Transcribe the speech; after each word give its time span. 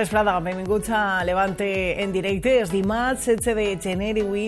Vesprada, 0.00 0.40
benvinguts 0.40 0.88
a 0.88 1.22
Levante 1.24 2.02
en 2.02 2.10
directe. 2.10 2.54
És 2.62 2.70
dimarts 2.72 3.26
16 3.28 3.52
de 3.58 3.74
gener 3.84 4.14
i 4.16 4.22
avui 4.24 4.46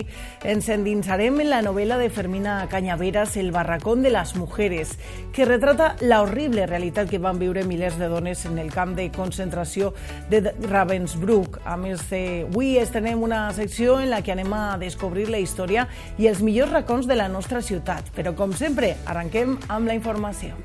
ens 0.49 0.65
endinsarem 0.73 1.35
en 1.43 1.51
la 1.51 1.59
novel·la 1.61 1.99
de 2.01 2.07
Fermina 2.09 2.55
Cañaveras, 2.71 3.37
El 3.37 3.51
barracón 3.51 4.01
de 4.01 4.09
las 4.09 4.35
mujeres, 4.35 4.97
que 5.31 5.45
retrata 5.45 5.95
la 6.01 6.23
horrible 6.23 6.65
realitat 6.65 7.11
que 7.11 7.21
van 7.21 7.37
viure 7.37 7.67
milers 7.69 7.99
de 7.99 8.09
dones 8.09 8.47
en 8.49 8.57
el 8.57 8.73
camp 8.73 8.95
de 8.97 9.11
concentració 9.11 9.93
de 10.31 10.41
Ravensbrück. 10.63 11.61
A 11.65 11.77
més, 11.77 12.01
eh, 12.09 12.47
avui 12.49 12.79
estrenem 12.81 13.21
una 13.21 13.45
secció 13.53 13.99
en 14.01 14.09
la 14.09 14.23
que 14.23 14.33
anem 14.33 14.53
a 14.57 14.79
descobrir 14.81 15.29
la 15.29 15.37
història 15.37 15.85
i 16.17 16.33
els 16.33 16.41
millors 16.41 16.73
racons 16.73 17.05
de 17.05 17.13
la 17.13 17.29
nostra 17.29 17.61
ciutat. 17.61 18.09
Però, 18.17 18.33
com 18.33 18.57
sempre, 18.57 18.95
arrenquem 19.05 19.59
amb 19.69 19.85
la 19.85 19.93
informació. 19.93 20.57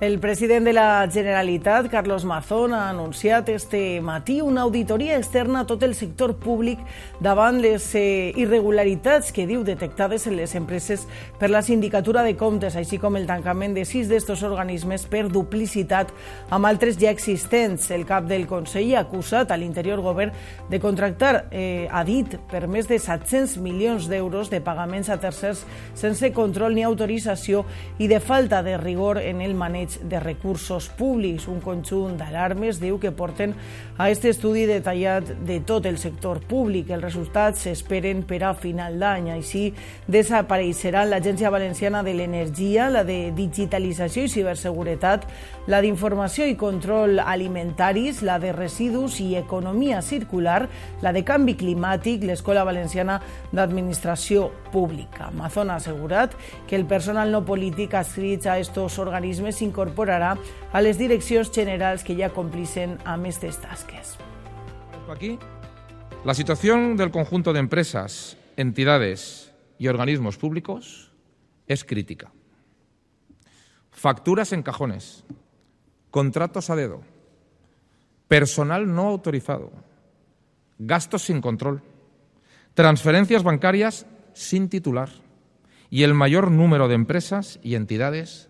El 0.00 0.18
president 0.18 0.64
de 0.64 0.72
la 0.72 1.06
Generalitat, 1.12 1.90
Carlos 1.90 2.24
Mazón, 2.24 2.72
ha 2.72 2.88
anunciat 2.88 3.50
este 3.50 4.00
matí 4.00 4.40
una 4.40 4.62
auditoria 4.62 5.18
externa 5.18 5.60
a 5.60 5.66
tot 5.66 5.82
el 5.82 5.94
sector 5.94 6.38
públic 6.40 6.78
davant 7.20 7.58
les 7.60 7.84
eh, 7.94 8.32
irregularitats 8.40 9.28
que 9.28 9.44
diu 9.44 9.60
detectades 9.60 10.24
en 10.24 10.38
les 10.38 10.54
empreses 10.56 11.04
per 11.36 11.50
la 11.50 11.60
sindicatura 11.60 12.22
de 12.24 12.32
comptes, 12.40 12.78
així 12.80 12.96
com 12.96 13.18
el 13.20 13.26
tancament 13.28 13.76
de 13.76 13.84
sis 13.84 14.08
d'estos 14.08 14.40
organismes 14.48 15.04
per 15.04 15.26
duplicitat 15.28 16.14
amb 16.48 16.70
altres 16.70 16.96
ja 16.96 17.12
existents. 17.12 17.90
El 17.92 18.06
cap 18.08 18.24
del 18.24 18.48
Consell 18.48 18.94
ha 18.96 19.04
acusat 19.04 19.52
a 19.52 19.60
l'interior 19.60 20.00
govern 20.00 20.32
de 20.70 20.80
contractar, 20.80 21.44
eh, 21.50 21.92
dit, 22.08 22.38
per 22.48 22.68
més 22.72 22.88
de 22.88 22.96
700 22.96 23.58
milions 23.60 24.08
d'euros 24.08 24.48
de 24.48 24.62
pagaments 24.64 25.12
a 25.12 25.20
tercers 25.20 25.66
sense 25.92 26.32
control 26.32 26.72
ni 26.72 26.88
autorització 26.88 27.66
i 27.98 28.08
de 28.08 28.24
falta 28.24 28.62
de 28.62 28.78
rigor 28.80 29.20
en 29.20 29.44
el 29.44 29.52
maneig 29.52 29.89
de 30.02 30.20
recursos 30.20 30.88
públics. 30.98 31.48
Un 31.50 31.58
conjunt 31.64 32.16
d'alarmes 32.20 32.78
diu 32.80 32.98
que 33.02 33.10
porten 33.10 33.54
a 33.96 34.06
aquest 34.06 34.28
estudi 34.30 34.66
detallat 34.68 35.32
de 35.46 35.58
tot 35.66 35.86
el 35.90 35.98
sector 35.98 36.40
públic. 36.46 36.90
Els 36.90 37.02
resultats 37.02 37.66
s'esperen 37.66 38.22
per 38.28 38.42
a 38.44 38.52
final 38.54 38.98
d'any. 39.00 39.30
Així 39.34 39.70
desapareixeran 40.06 41.10
l'Agència 41.10 41.50
Valenciana 41.50 42.04
de 42.06 42.14
l'Energia, 42.14 42.90
la 42.90 43.04
de 43.04 43.32
Digitalització 43.36 44.24
i 44.26 44.32
Ciberseguretat, 44.32 45.26
la 45.66 45.80
d'Informació 45.82 46.46
i 46.46 46.56
Control 46.60 47.20
Alimentaris, 47.20 48.22
la 48.22 48.38
de 48.38 48.52
Residus 48.52 49.20
i 49.20 49.34
Economia 49.36 50.00
Circular, 50.02 50.68
la 51.02 51.12
de 51.12 51.24
Canvi 51.24 51.56
Climàtic, 51.58 52.24
l'Escola 52.24 52.64
Valenciana 52.64 53.20
d'Administració 53.52 54.50
Pública. 54.70 55.30
Mazón 55.34 55.70
ha 55.70 55.76
assegurat 55.80 56.34
que 56.66 56.76
el 56.76 56.86
personal 56.86 57.32
no 57.32 57.44
polític 57.44 57.94
adscrits 57.94 58.46
a 58.46 58.58
estos 58.58 58.98
organismes 58.98 59.60
incorporará 59.80 60.38
a 60.72 60.82
las 60.82 60.98
direccions 60.98 61.50
generals 61.50 62.04
que 62.04 62.14
ya 62.14 62.30
complicen 62.30 62.98
amb 63.04 63.24
aquestes 63.24 63.58
tasques. 63.60 64.16
Aquí, 65.08 65.38
la 66.24 66.34
situación 66.34 66.96
del 66.96 67.10
conjunto 67.10 67.52
de 67.52 67.60
empresas, 67.60 68.36
entidades 68.56 69.52
y 69.78 69.88
organismos 69.88 70.36
públicos 70.36 71.10
es 71.66 71.84
crítica. 71.84 72.30
Facturas 73.90 74.52
en 74.52 74.62
cajones, 74.62 75.24
contratos 76.10 76.68
a 76.70 76.76
dedo, 76.76 77.00
personal 78.28 78.94
no 78.94 79.08
autorizado, 79.08 79.72
gastos 80.78 81.22
sin 81.22 81.40
control, 81.40 81.82
transferencias 82.74 83.42
bancarias 83.42 84.06
sin 84.32 84.68
titular 84.68 85.08
y 85.88 86.04
el 86.04 86.14
mayor 86.14 86.50
número 86.50 86.86
de 86.86 86.94
empresas 86.94 87.58
y 87.62 87.74
entidades 87.74 88.49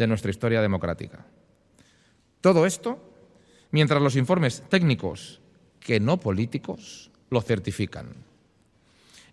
de 0.00 0.06
nuestra 0.06 0.30
historia 0.30 0.62
democrática. 0.62 1.26
Todo 2.40 2.64
esto 2.64 2.98
mientras 3.70 4.00
los 4.00 4.16
informes 4.16 4.64
técnicos, 4.70 5.40
que 5.78 6.00
no 6.00 6.18
políticos, 6.18 7.10
lo 7.28 7.42
certifican. 7.42 8.08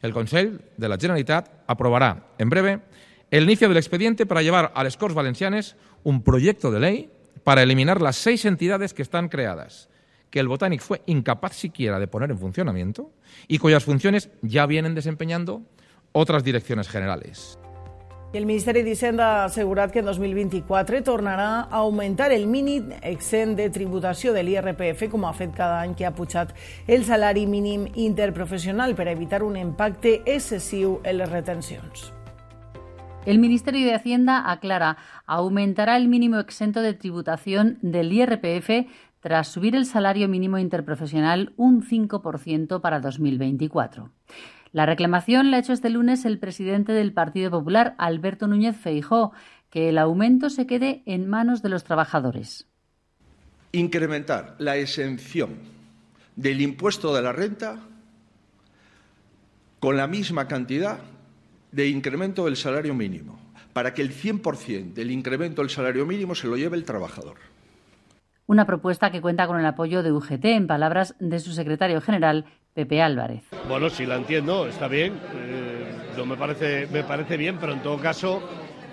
El 0.02 0.14
Consell 0.14 0.60
de 0.76 0.90
la 0.90 0.98
Generalitat 0.98 1.64
aprobará 1.68 2.28
en 2.38 2.50
breve 2.50 2.82
el 3.32 3.46
inicio 3.46 3.70
del 3.70 3.78
expediente 3.78 4.26
para 4.26 4.42
llevar 4.42 4.74
a 4.76 4.84
les 4.84 4.98
Corts 4.98 5.16
Valencianes 5.16 5.78
un 6.04 6.22
proyecto 6.22 6.70
de 6.70 6.80
ley 6.82 7.12
para 7.46 7.64
eliminar 7.64 8.02
las 8.02 8.18
seis 8.18 8.44
entidades 8.44 8.94
que 8.94 9.02
están 9.02 9.30
creadas, 9.30 9.88
que 10.30 10.42
el 10.42 10.50
Botánic 10.50 10.82
fue 10.82 11.02
incapaz 11.06 11.56
siquiera 11.56 11.98
de 11.98 12.08
poner 12.08 12.30
en 12.30 12.40
funcionamiento 12.40 13.12
y 13.48 13.58
cuyas 13.58 13.86
funciones 13.86 14.30
ya 14.42 14.66
vienen 14.66 14.96
desempeñando 14.96 15.64
otras 16.12 16.44
direcciones 16.44 16.90
generales. 16.90 17.58
El 18.34 18.46
Ministeri 18.46 18.82
d'Hisenda 18.84 19.26
ha 19.26 19.44
assegurat 19.46 19.94
que 19.94 20.02
en 20.04 20.06
2024 20.10 21.00
tornarà 21.08 21.62
a 21.62 21.80
augmentar 21.80 22.34
el 22.36 22.44
mínim 22.52 22.90
exempt 23.00 23.56
de 23.56 23.70
tributació 23.72 24.34
de 24.36 24.44
l'IRPF, 24.44 25.06
com 25.14 25.24
ha 25.24 25.32
fet 25.32 25.54
cada 25.56 25.78
any 25.80 25.94
que 25.96 26.04
ha 26.04 26.12
pujat 26.12 26.52
el 26.92 27.06
salari 27.08 27.46
mínim 27.48 27.86
interprofessional 27.96 28.98
per 29.00 29.08
evitar 29.08 29.46
un 29.48 29.56
impacte 29.56 30.18
excessiu 30.26 31.00
en 31.06 31.22
les 31.22 31.32
retencions. 31.32 32.12
El 33.26 33.40
Ministerio 33.40 33.88
de 33.88 33.96
Hacienda 33.96 34.52
aclara, 34.52 34.98
aumentará 35.26 35.96
el 35.96 36.10
mínimo 36.10 36.38
exento 36.40 36.82
de 36.82 36.94
tributación 36.94 37.78
del 37.82 38.12
IRPF 38.12 38.92
tras 39.22 39.48
subir 39.48 39.74
el 39.76 39.86
salario 39.86 40.28
mínimo 40.28 40.58
interprofesional 40.58 41.54
un 41.56 41.82
5% 41.82 42.82
para 42.82 43.00
2024. 43.00 44.12
La 44.72 44.86
reclamación 44.86 45.52
la 45.52 45.58
ha 45.58 45.60
hecho 45.60 45.74
este 45.74 45.90
lunes 45.90 46.26
el 46.26 46.40
presidente 46.40 46.92
del 46.92 47.14
Partido 47.14 47.52
Popular, 47.52 47.96
Alberto 47.98 48.48
Núñez 48.48 48.76
Feijó, 48.76 49.32
que 49.70 49.90
el 49.90 49.98
aumento 49.98 50.50
se 50.50 50.68
quede 50.68 51.04
en 51.06 51.28
manos 51.28 51.62
de 51.62 51.70
los 51.70 51.84
trabajadores. 51.84 52.68
Incrementar 53.72 54.56
la 54.60 54.78
exención 54.78 55.56
del 56.36 56.62
impuesto 56.62 57.14
de 57.14 57.22
la 57.22 57.32
renta 57.32 57.80
con 59.80 59.98
la 59.98 60.08
misma 60.08 60.48
cantidad 60.48 61.00
de 61.72 61.90
incremento 61.90 62.46
del 62.46 62.56
salario 62.56 62.94
mínimo, 62.94 63.40
para 63.74 63.94
que 63.94 64.02
el 64.02 64.12
100% 64.12 64.94
del 64.94 65.12
incremento 65.12 65.62
del 65.62 65.70
salario 65.70 66.06
mínimo 66.06 66.34
se 66.34 66.48
lo 66.48 66.56
lleve 66.56 66.78
el 66.78 66.86
trabajador. 66.86 67.38
Una 68.48 68.66
propuesta 68.66 69.12
que 69.12 69.22
cuenta 69.22 69.46
con 69.46 69.60
el 69.60 69.66
apoyo 69.66 70.04
de 70.04 70.12
UGT, 70.14 70.46
en 70.46 70.68
palabras 70.68 71.16
de 71.20 71.40
su 71.40 71.52
secretario 71.52 72.00
general, 72.00 72.46
Pepe 72.78 73.02
Álvarez. 73.02 73.42
Bueno, 73.68 73.90
sí 73.90 74.06
la 74.06 74.18
entiendo, 74.18 74.68
está 74.68 74.88
bien, 74.88 75.14
eh, 75.34 76.14
no 76.16 76.28
me 76.28 76.38
parece, 76.38 76.86
me 76.94 77.04
parece 77.04 77.36
bien, 77.36 77.58
pero 77.60 77.74
en 77.74 77.82
todo 77.82 77.98
caso 77.98 78.40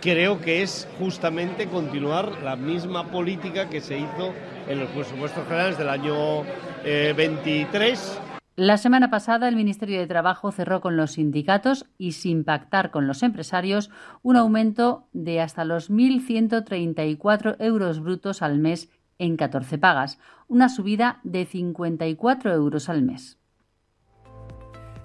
creo 0.01 0.41
que 0.41 0.63
es 0.63 0.89
justamente 0.99 1.69
continuar 1.69 2.43
la 2.43 2.57
misma 2.57 3.05
política 3.11 3.69
que 3.69 3.83
se 3.83 3.99
hizo 3.99 4.33
en 4.67 4.81
los 4.81 4.89
presupuestos 4.89 5.45
generales 5.45 5.77
del 5.77 5.91
año 5.91 6.45
eh, 6.83 7.13
23. 7.15 8.19
La 8.57 8.79
semana 8.79 9.11
pasada 9.11 9.49
el 9.49 9.57
Ministerio 9.57 10.01
de 10.01 10.07
Trabajo 10.07 10.51
cerró 10.51 10.81
con 10.81 10.97
los 10.97 11.13
sindicatos 11.13 11.85
y 11.99 12.13
sin 12.13 12.43
pactar 12.43 12.91
con 12.91 13.07
los 13.07 13.23
empresarios 13.23 13.91
un 14.23 14.37
aumento 14.37 15.09
de 15.13 15.43
hasta 15.43 15.67
los 15.67 15.91
1.134 15.91 17.57
euros 17.59 18.01
brutos 18.01 18.41
al 18.41 18.59
mes 18.59 18.89
en 19.19 19.37
14 19.37 19.77
pagas, 19.77 20.19
una 20.49 20.71
subida 20.71 21.21
de 21.23 21.45
54 21.45 22.51
euros 22.55 22.89
al 22.89 23.03
mes. 23.03 23.44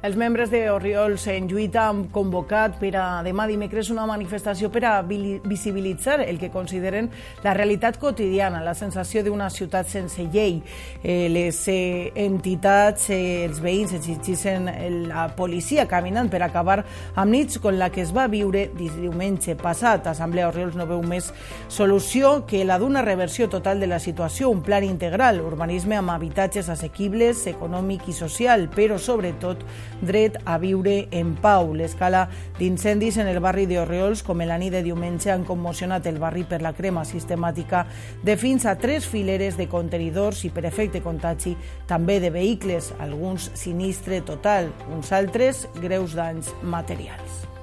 Els 0.01 0.15
membres 0.15 0.47
de 0.47 0.61
Oriols 0.71 1.25
en 1.27 1.49
lluita 1.51 1.81
han 1.89 2.05
convocat 2.15 2.77
per 2.79 2.93
a 2.95 3.05
demà 3.19 3.43
dimecres 3.49 3.89
una 3.91 4.05
manifestació 4.07 4.69
per 4.71 4.85
a 4.87 4.93
visibilitzar 5.03 6.21
el 6.23 6.37
que 6.39 6.47
consideren 6.53 7.09
la 7.43 7.51
realitat 7.57 7.97
quotidiana, 7.99 8.61
la 8.63 8.71
sensació 8.79 9.25
d'una 9.25 9.49
ciutat 9.51 9.89
sense 9.91 10.23
llei. 10.31 10.61
Eh, 11.03 11.27
les 11.27 11.59
eh, 11.67 12.13
entitats, 12.15 13.09
eh, 13.11 13.43
els 13.43 13.59
veïns 13.59 13.91
exigeixen 13.97 14.69
la 15.09 15.25
policia 15.35 15.83
caminant 15.91 16.31
per 16.31 16.45
acabar 16.47 16.77
amb 17.19 17.35
nits 17.35 17.59
com 17.59 17.75
la 17.75 17.91
que 17.91 18.05
es 18.05 18.15
va 18.15 18.29
viure 18.31 18.69
diumenge 18.79 19.57
passat. 19.59 20.07
Assemblea 20.07 20.47
Oriols 20.47 20.79
no 20.79 20.87
veu 20.87 21.03
més 21.03 21.27
solució 21.67 22.45
que 22.47 22.63
la 22.63 22.79
d'una 22.79 23.03
reversió 23.03 23.49
total 23.51 23.83
de 23.83 23.91
la 23.91 23.99
situació, 23.99 24.47
un 24.47 24.63
plan 24.63 24.87
integral, 24.87 25.43
urbanisme 25.43 25.99
amb 25.99 26.15
habitatges 26.15 26.71
assequibles, 26.71 27.43
econòmic 27.51 28.07
i 28.07 28.15
social, 28.15 28.69
però 28.71 28.95
sobretot 28.95 29.67
dret 30.01 30.37
a 30.45 30.57
viure 30.61 31.07
en 31.11 31.35
pau. 31.41 31.73
L'escala 31.75 32.27
d'incendis 32.59 33.19
en 33.19 33.27
el 33.27 33.41
barri 33.43 33.67
d'Orriols, 33.69 34.23
com 34.23 34.39
la 34.39 34.57
nit 34.57 34.73
de 34.73 34.83
diumenge, 34.85 35.31
han 35.31 35.45
commocionat 35.45 36.07
el 36.07 36.19
barri 36.19 36.45
per 36.47 36.61
la 36.61 36.73
crema 36.73 37.05
sistemàtica 37.05 37.85
de 38.23 38.37
fins 38.37 38.65
a 38.65 38.77
tres 38.79 39.07
fileres 39.07 39.57
de 39.57 39.67
contenidors 39.67 40.45
i 40.45 40.53
per 40.53 40.65
efecte 40.65 41.03
contagi 41.03 41.55
també 41.87 42.19
de 42.19 42.31
vehicles, 42.33 42.93
alguns 42.99 43.51
sinistre 43.53 44.21
total, 44.21 44.71
uns 44.95 45.11
altres 45.11 45.67
greus 45.81 46.15
danys 46.15 46.53
materials. 46.63 47.58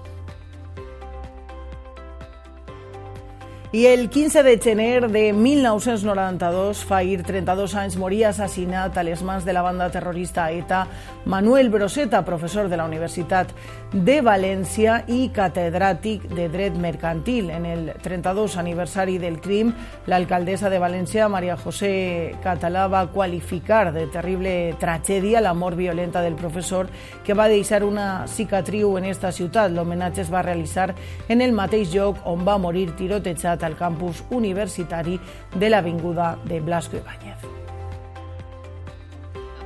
I 3.77 3.85
el 3.89 4.09
15 4.09 4.43
de 4.43 4.59
gener 4.59 5.11
de 5.11 5.35
1992, 5.35 6.79
fa 6.89 7.03
ir 7.05 7.21
32 7.29 7.75
anys, 7.77 7.99
moria 8.01 8.31
assassinat 8.31 8.97
a 8.97 9.03
les 9.05 9.21
mans 9.21 9.45
de 9.45 9.53
la 9.53 9.61
banda 9.61 9.91
terrorista 9.93 10.47
ETA 10.49 10.87
Manuel 11.27 11.69
Broseta, 11.69 12.25
professor 12.25 12.71
de 12.71 12.79
la 12.81 12.87
Universitat 12.89 13.51
de 13.93 14.15
València 14.25 15.03
i 15.13 15.27
catedràtic 15.29 16.25
de 16.31 16.47
dret 16.49 16.79
mercantil. 16.81 17.51
En 17.53 17.67
el 17.69 17.91
32 18.01 18.57
aniversari 18.57 19.19
del 19.21 19.37
crim, 19.45 19.75
l'alcaldessa 20.09 20.73
de 20.73 20.81
València, 20.81 21.29
Maria 21.29 21.59
José 21.61 22.33
Català, 22.41 22.87
va 22.89 23.05
qualificar 23.13 23.93
de 23.93 24.07
terrible 24.07 24.55
tragèdia 24.81 25.45
la 25.45 25.53
mort 25.53 25.77
violenta 25.77 26.25
del 26.25 26.41
professor 26.41 26.89
que 27.29 27.37
va 27.37 27.51
deixar 27.53 27.85
una 27.85 28.25
cicatriu 28.25 28.97
en 28.97 29.05
esta 29.13 29.35
ciutat. 29.37 29.69
L'homenatge 29.77 30.25
es 30.25 30.33
va 30.33 30.41
realitzar 30.41 30.95
en 31.29 31.45
el 31.45 31.53
mateix 31.53 31.93
lloc 31.93 32.25
on 32.25 32.49
va 32.49 32.57
morir 32.57 32.89
tirotejat 32.97 33.66
al 33.67 33.77
campus 33.77 34.25
universitari 34.31 35.21
de 35.55 35.71
la 35.71 35.79
Avinguda 35.79 36.39
de 36.45 36.61
Blasco 36.61 36.97
Ibáñez. 36.97 37.37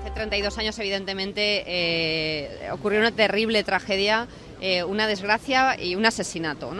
Hace 0.00 0.10
32 0.12 0.58
años, 0.58 0.78
evidentemente, 0.78 1.62
eh, 1.66 2.70
ocurrió 2.72 3.00
una 3.00 3.12
terrible 3.12 3.62
tragedia, 3.62 4.26
eh, 4.60 4.82
una 4.82 5.06
desgracia 5.06 5.80
y 5.80 5.94
un 5.94 6.06
asesinato. 6.06 6.72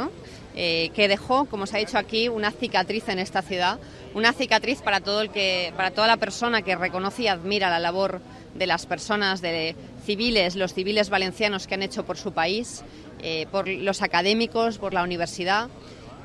Eh, 0.57 0.91
que 0.97 1.07
dejó, 1.07 1.45
como 1.45 1.65
se 1.65 1.77
ha 1.77 1.79
dicho 1.79 1.97
aquí, 1.97 2.29
una 2.29 2.51
cicatriz 2.51 3.09
en 3.09 3.21
esta 3.21 3.41
ciudad, 3.41 3.79
una 4.15 4.33
cicatriz 4.33 4.83
para 4.83 5.01
todo 5.01 5.21
el 5.21 5.31
que, 5.31 5.73
para 5.77 5.93
toda 5.93 6.09
la 6.09 6.17
persona 6.17 6.63
que 6.63 6.75
reconoce 6.75 7.23
y 7.23 7.29
admira 7.29 7.71
la 7.71 7.79
labor 7.79 8.21
de 8.57 8.67
las 8.67 8.85
personas, 8.85 9.41
de 9.43 9.77
civiles, 10.05 10.57
los 10.57 10.75
civiles 10.75 11.09
valencianos 11.09 11.69
que 11.69 11.75
han 11.75 11.85
hecho 11.85 12.05
por 12.05 12.19
su 12.19 12.33
país, 12.33 12.83
por 13.53 13.69
los 13.69 14.03
académicos, 14.03 14.79
por 14.79 14.93
la 14.93 15.05
universidad. 15.05 15.69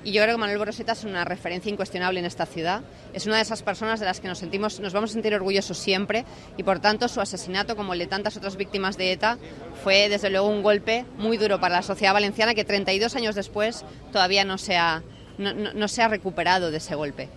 Y 0.06 0.12
yo 0.12 0.22
creo 0.22 0.36
que 0.36 0.40
Manuel 0.40 0.60
Boroseta 0.60 0.92
es 0.92 1.04
una 1.04 1.26
referencia 1.26 1.72
incuestionable 1.72 2.20
en 2.20 2.28
esta 2.28 2.46
ciudad. 2.46 2.84
Es 3.12 3.26
una 3.26 3.38
de 3.38 3.42
esas 3.42 3.64
personas 3.64 4.00
de 4.00 4.06
las 4.06 4.20
que 4.20 4.28
nos, 4.28 4.38
sentimos, 4.38 4.80
nos 4.80 4.94
vamos 4.94 5.10
a 5.10 5.14
sentir 5.14 5.34
orgullosos 5.34 5.80
siempre 5.80 6.26
y, 6.58 6.64
por 6.64 6.80
tanto, 6.80 7.08
su 7.08 7.22
asesinato, 7.22 7.76
como 7.76 7.94
el 7.94 8.00
de 8.00 8.06
tantas 8.06 8.38
otras 8.38 8.56
víctimas 8.56 8.98
de 8.98 9.12
ETA, 9.12 9.40
fue, 9.84 10.08
desde 10.08 10.30
luego, 10.30 10.48
un 10.48 10.62
golpe 10.62 11.06
muy 11.18 11.38
duro 11.38 11.60
para 11.60 11.78
la 11.78 11.82
sociedad 11.82 12.14
valenciana 12.14 12.54
que 12.54 12.64
32 12.64 13.16
años 13.16 13.34
después 13.34 13.84
todavía 14.12 14.46
no 14.46 14.60
se 14.60 14.78
ha, 14.78 15.02
no, 15.40 15.54
no 15.54 15.86
ha 15.98 16.08
recuperado 16.08 16.70
de 16.70 16.78
ese 16.78 16.94
golpe. 16.94 17.28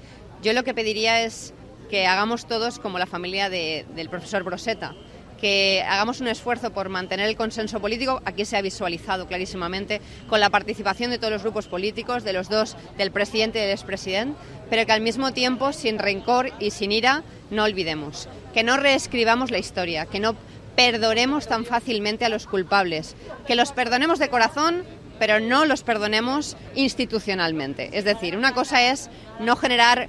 Yo 0.43 0.53
lo 0.53 0.63
que 0.63 0.75
pediría 0.75 1.23
es 1.23 1.55
que 1.89 2.07
hagamos 2.07 2.47
todos 2.47 2.79
como 2.79 2.99
la 2.99 3.07
familia 3.07 3.49
de, 3.49 3.87
del 3.95 4.11
profesor 4.11 4.43
Broseta, 4.43 4.95
que 5.41 5.85
hagamos 5.89 6.21
un 6.21 6.29
esfuerzo 6.29 6.73
por 6.73 6.89
mantener 6.89 7.29
el 7.29 7.37
consenso 7.37 7.81
político, 7.81 8.21
aquí 8.25 8.45
se 8.45 8.57
ha 8.57 8.63
visualizado 8.63 9.27
clarísimamente, 9.27 10.01
con 10.29 10.41
la 10.41 10.51
participación 10.51 11.11
de 11.11 11.19
todos 11.19 11.33
los 11.33 11.43
grupos 11.43 11.69
políticos, 11.69 12.25
de 12.25 12.33
los 12.33 12.49
dos, 12.49 12.77
del 12.97 13.13
presidente 13.13 13.59
y 13.59 13.63
del 13.63 13.71
expresidente, 13.71 14.39
pero 14.69 14.85
que 14.85 14.93
al 14.93 15.01
mismo 15.01 15.33
tiempo, 15.33 15.73
sin 15.73 15.99
rencor 15.99 16.53
y 16.59 16.71
sin 16.71 16.93
ira, 16.93 17.23
no 17.51 17.65
olvidemos, 17.65 18.29
que 18.53 18.63
no 18.63 18.77
reescribamos 18.77 19.51
la 19.51 19.59
historia, 19.59 20.07
que 20.07 20.21
no 20.21 20.37
perdonemos 20.77 21.49
tan 21.49 21.65
fácilmente 21.65 22.25
a 22.25 22.29
los 22.29 22.47
culpables, 22.47 23.17
que 23.47 23.57
los 23.57 23.73
perdonemos 23.73 24.19
de 24.19 24.29
corazón, 24.29 24.85
pero 25.19 25.41
no 25.41 25.65
los 25.65 25.83
perdonemos 25.83 26.57
institucionalmente. 26.77 27.91
Es 27.93 28.05
decir, 28.05 28.37
una 28.37 28.55
cosa 28.55 28.91
es 28.91 29.11
no 29.41 29.57
generar 29.57 30.09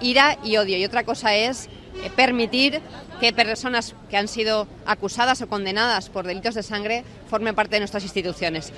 ira 0.00 0.38
y 0.44 0.56
odio 0.56 0.76
y 0.76 0.84
otra 0.84 1.04
cosa 1.04 1.34
es 1.34 1.66
eh, 2.04 2.10
permitir 2.14 2.80
que 3.20 3.32
personas 3.32 3.94
que 4.08 4.16
han 4.16 4.28
sido 4.28 4.66
acusadas 4.86 5.42
o 5.42 5.48
condenadas 5.48 6.08
por 6.08 6.26
delitos 6.26 6.54
de 6.54 6.62
sangre 6.62 7.04
formen 7.28 7.54
parte 7.54 7.76
de 7.76 7.80
nuestras 7.80 8.02
instituciones. 8.02 8.72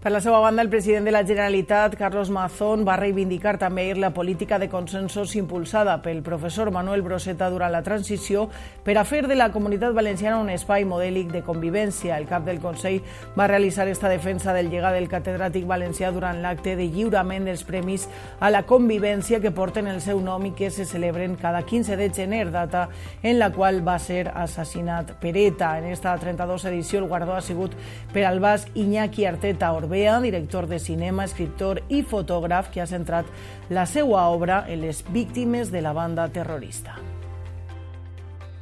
Per 0.00 0.08
la 0.10 0.22
seva 0.24 0.38
banda, 0.40 0.62
el 0.62 0.70
president 0.70 1.04
de 1.04 1.12
la 1.12 1.26
Generalitat, 1.26 1.92
Carlos 1.94 2.30
Mazón, 2.32 2.86
va 2.88 2.94
reivindicar 2.96 3.58
també 3.60 3.82
la 3.92 4.14
política 4.16 4.56
de 4.58 4.70
consensos 4.72 5.34
impulsada 5.36 5.98
pel 6.00 6.22
professor 6.24 6.70
Manuel 6.72 7.02
Broseta 7.04 7.50
durant 7.52 7.68
la 7.74 7.82
transició 7.84 8.46
per 8.82 8.94
a 8.96 9.02
fer 9.04 9.26
de 9.28 9.36
la 9.36 9.50
comunitat 9.52 9.92
valenciana 9.92 10.38
un 10.40 10.48
espai 10.48 10.86
modèlic 10.88 11.28
de 11.34 11.42
convivència. 11.44 12.16
El 12.16 12.24
cap 12.30 12.46
del 12.46 12.62
Consell 12.62 13.02
va 13.36 13.46
realitzar 13.52 13.90
esta 13.92 14.08
defensa 14.08 14.54
del 14.56 14.70
llegat 14.72 14.96
del 14.96 15.10
catedràtic 15.12 15.66
valencià 15.68 16.08
durant 16.16 16.40
l'acte 16.40 16.78
de 16.80 16.88
lliurament 16.88 17.44
dels 17.44 17.66
premis 17.68 18.08
a 18.40 18.48
la 18.48 18.64
convivència 18.64 19.42
que 19.44 19.52
porten 19.52 19.92
el 19.92 20.00
seu 20.00 20.24
nom 20.24 20.48
i 20.48 20.54
que 20.56 20.72
se 20.72 20.88
celebren 20.88 21.36
cada 21.36 21.60
15 21.60 22.00
de 22.00 22.08
gener, 22.08 22.46
data 22.50 22.86
en 23.22 23.36
la 23.38 23.50
qual 23.52 23.84
va 23.84 23.98
ser 24.00 24.32
assassinat 24.32 25.12
per 25.20 25.36
ETA. 25.36 25.76
En 25.76 25.92
esta 25.92 26.16
32 26.16 26.64
edició 26.72 27.04
el 27.04 27.08
guardó 27.12 27.36
ha 27.36 27.44
sigut 27.44 27.76
per 28.16 28.24
al 28.24 28.40
basc 28.40 28.72
Iñaki 28.72 29.28
Arteta 29.28 29.74
Orbea, 29.90 30.20
director 30.20 30.68
de 30.68 30.78
cinema, 30.78 31.24
escriptor 31.24 31.80
i 31.90 32.04
fotògraf 32.06 32.68
que 32.70 32.78
ha 32.78 32.84
centrat 32.86 33.26
la 33.74 33.88
seva 33.90 34.20
obra 34.30 34.60
en 34.70 34.84
les 34.84 35.00
víctimes 35.10 35.72
de 35.74 35.80
la 35.82 35.90
banda 35.92 36.28
terrorista. 36.30 36.94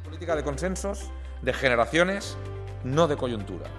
Política 0.05 0.35
de 0.35 0.43
consensos, 0.43 1.11
de 1.43 1.53
generaciones, 1.53 2.35
no 2.83 3.07
de 3.07 3.15
coyuntura. 3.15 3.69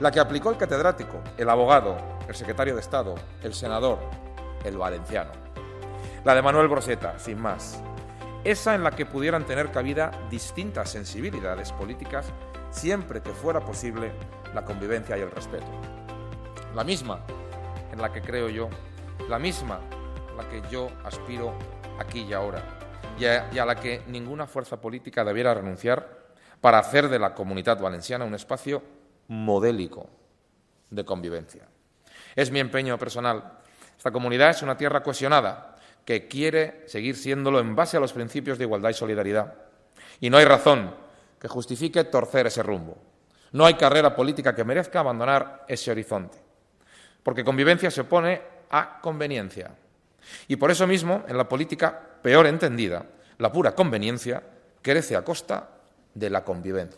La 0.00 0.10
que 0.10 0.18
aplicó 0.18 0.50
el 0.50 0.56
catedrático, 0.56 1.22
el 1.36 1.48
abogado, 1.48 1.96
el 2.26 2.34
secretario 2.34 2.74
de 2.74 2.80
Estado, 2.80 3.14
el 3.44 3.54
senador, 3.54 4.00
el 4.64 4.76
valenciano. 4.76 5.30
La 6.24 6.34
de 6.34 6.42
Manuel 6.42 6.66
Broseta, 6.66 7.16
sin 7.20 7.38
más. 7.38 7.80
Esa 8.42 8.74
en 8.74 8.82
la 8.82 8.90
que 8.90 9.06
pudieran 9.06 9.46
tener 9.46 9.70
cabida 9.70 10.10
distintas 10.30 10.90
sensibilidades 10.90 11.70
políticas 11.70 12.32
siempre 12.72 13.22
que 13.22 13.30
fuera 13.30 13.60
posible 13.60 14.10
la 14.52 14.64
convivencia 14.64 15.16
y 15.16 15.20
el 15.20 15.30
respeto 15.30 15.97
la 16.74 16.84
misma 16.84 17.20
en 17.92 18.00
la 18.00 18.12
que 18.12 18.20
creo 18.20 18.48
yo, 18.48 18.68
la 19.28 19.38
misma 19.38 19.80
en 20.30 20.36
la 20.36 20.48
que 20.48 20.62
yo 20.70 20.90
aspiro 21.04 21.54
aquí 21.98 22.22
y 22.22 22.32
ahora, 22.32 22.62
y 23.18 23.24
a, 23.24 23.64
la 23.64 23.74
que 23.74 24.02
ninguna 24.06 24.46
fuerza 24.46 24.80
política 24.80 25.24
debiera 25.24 25.54
renunciar 25.54 26.18
para 26.60 26.78
hacer 26.78 27.08
de 27.08 27.18
la 27.18 27.34
comunidad 27.34 27.80
valenciana 27.80 28.24
un 28.24 28.34
espacio 28.34 28.82
modélico 29.28 30.08
de 30.90 31.04
convivencia. 31.04 31.66
Es 32.36 32.50
mi 32.50 32.60
empeño 32.60 32.96
personal. 32.98 33.58
Esta 33.96 34.12
comunidad 34.12 34.50
es 34.50 34.62
una 34.62 34.76
tierra 34.76 35.02
cohesionada 35.02 35.76
que 36.04 36.28
quiere 36.28 36.84
seguir 36.86 37.16
siéndolo 37.16 37.58
en 37.58 37.74
base 37.74 37.96
a 37.96 38.00
los 38.00 38.12
principios 38.12 38.56
de 38.58 38.64
igualdad 38.64 38.90
y 38.90 38.94
solidaridad. 38.94 39.54
Y 40.20 40.30
no 40.30 40.36
hay 40.36 40.44
razón 40.44 40.94
que 41.40 41.48
justifique 41.48 42.04
torcer 42.04 42.46
ese 42.46 42.62
rumbo. 42.62 42.96
No 43.50 43.66
hay 43.66 43.74
carrera 43.74 44.14
política 44.14 44.54
que 44.54 44.64
merezca 44.64 45.00
abandonar 45.00 45.64
ese 45.68 45.90
horizonte 45.90 46.47
porque 47.28 47.44
convivencia 47.44 47.90
se 47.90 48.00
opone 48.00 48.40
a 48.70 49.02
conveniencia. 49.02 49.70
Y 50.46 50.56
por 50.56 50.70
eso 50.70 50.86
mismo, 50.86 51.24
en 51.28 51.36
la 51.36 51.46
política 51.46 52.00
peor 52.22 52.46
entendida, 52.46 53.04
la 53.36 53.52
pura 53.52 53.74
conveniencia 53.74 54.42
crece 54.80 55.14
a 55.14 55.20
costa 55.20 55.68
de 56.14 56.30
la 56.30 56.42
convivencia. 56.42 56.94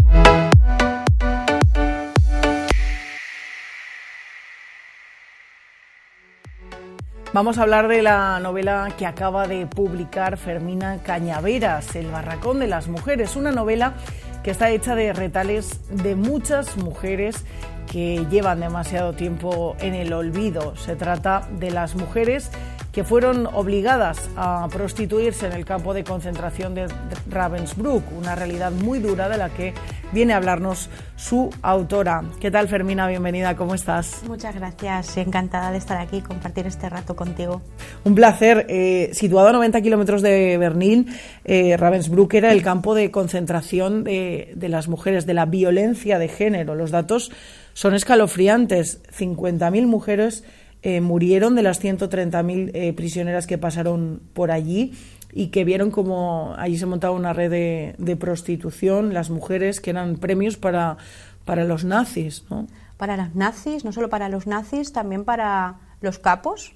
Vamos 7.33 7.59
a 7.59 7.63
hablar 7.63 7.89
de 7.89 8.01
la 8.01 8.39
novela 8.39 8.95
que 8.97 9.07
acaba 9.07 9.49
de 9.49 9.67
publicar 9.67 10.37
Fermina 10.37 11.03
Cañaveras, 11.03 11.97
El 11.97 12.07
Barracón 12.07 12.61
de 12.61 12.69
las 12.69 12.87
Mujeres, 12.87 13.35
una 13.35 13.51
novela 13.51 13.95
que 14.45 14.53
está 14.53 14.71
hecha 14.71 14.95
de 14.95 15.13
retales 15.13 15.81
de 15.91 16.15
muchas 16.15 16.77
mujeres 16.77 17.45
que 17.91 18.25
llevan 18.31 18.61
demasiado 18.61 19.13
tiempo 19.15 19.77
en 19.81 19.95
el 19.95 20.13
olvido. 20.13 20.77
Se 20.77 20.95
trata 20.97 21.49
de 21.59 21.71
las 21.71 21.97
mujeres 21.97 22.51
que 22.93 23.05
fueron 23.05 23.47
obligadas 23.47 24.31
a 24.37 24.69
prostituirse 24.71 25.47
en 25.47 25.53
el 25.53 25.65
campo 25.65 25.95
de 25.95 26.05
concentración 26.05 26.75
de 26.75 26.89
Ravensbrück, 27.29 28.05
una 28.17 28.35
realidad 28.35 28.73
muy 28.73 28.99
dura 28.99 29.29
de 29.29 29.39
la 29.39 29.51
que 29.51 29.75
viene 30.13 30.33
a 30.33 30.37
hablarnos 30.37 30.89
su 31.17 31.51
autora. 31.63 32.23
¿Qué 32.41 32.51
tal, 32.51 32.69
Fermina? 32.69 33.07
Bienvenida, 33.09 33.57
¿cómo 33.57 33.75
estás? 33.75 34.23
Muchas 34.27 34.55
gracias, 34.55 35.17
encantada 35.17 35.71
de 35.71 35.79
estar 35.79 36.01
aquí 36.01 36.19
y 36.19 36.21
compartir 36.23 36.67
este 36.67 36.89
rato 36.89 37.17
contigo. 37.17 37.63
Un 38.05 38.15
placer. 38.15 38.67
Eh, 38.69 39.11
situado 39.13 39.49
a 39.49 39.53
90 39.53 39.81
kilómetros 39.83 40.23
de 40.23 40.57
Berlín, 40.59 41.07
eh, 41.45 41.77
Ravensbrück 41.77 42.35
era 42.35 42.53
el 42.53 42.63
campo 42.63 42.95
de 42.95 43.11
concentración 43.11 44.05
de, 44.05 44.53
de 44.57 44.69
las 44.69 44.89
mujeres, 44.89 45.27
de 45.27 45.35
la 45.35 45.47
violencia 45.47 46.19
de 46.19 46.29
género. 46.29 46.75
Los 46.75 46.91
datos 46.91 47.31
son 47.75 47.95
escalofriantes. 47.95 49.03
50.000 49.17 49.87
mujeres 49.87 50.45
eh, 50.83 51.03
murieron 51.03 51.55
de 51.55 51.63
las 51.63 51.83
130.000 51.83 52.71
eh, 52.73 52.93
prisioneras 52.95 53.47
que 53.47 53.59
pasaron 53.59 54.23
por 54.33 54.51
allí 54.51 54.93
y 55.33 55.49
que 55.49 55.65
vieron 55.65 55.91
como 55.91 56.55
allí 56.59 56.79
se 56.79 56.87
montaba 56.87 57.15
una 57.15 57.33
red 57.33 57.51
de, 57.97 58.17
prostitución, 58.17 59.15
las 59.15 59.31
mujeres 59.31 59.81
que 59.81 59.91
eran 59.91 60.17
premios 60.17 60.57
para, 60.57 60.97
para 61.45 61.65
los 61.65 61.85
nazis. 61.85 62.45
¿no? 62.51 62.67
Para 62.97 63.17
los 63.17 63.35
nazis, 63.35 63.85
no 63.85 63.93
solo 63.93 64.09
para 64.09 64.29
los 64.29 64.47
nazis, 64.47 64.93
también 64.93 65.25
para 65.25 65.77
los 66.01 66.19
capos 66.19 66.75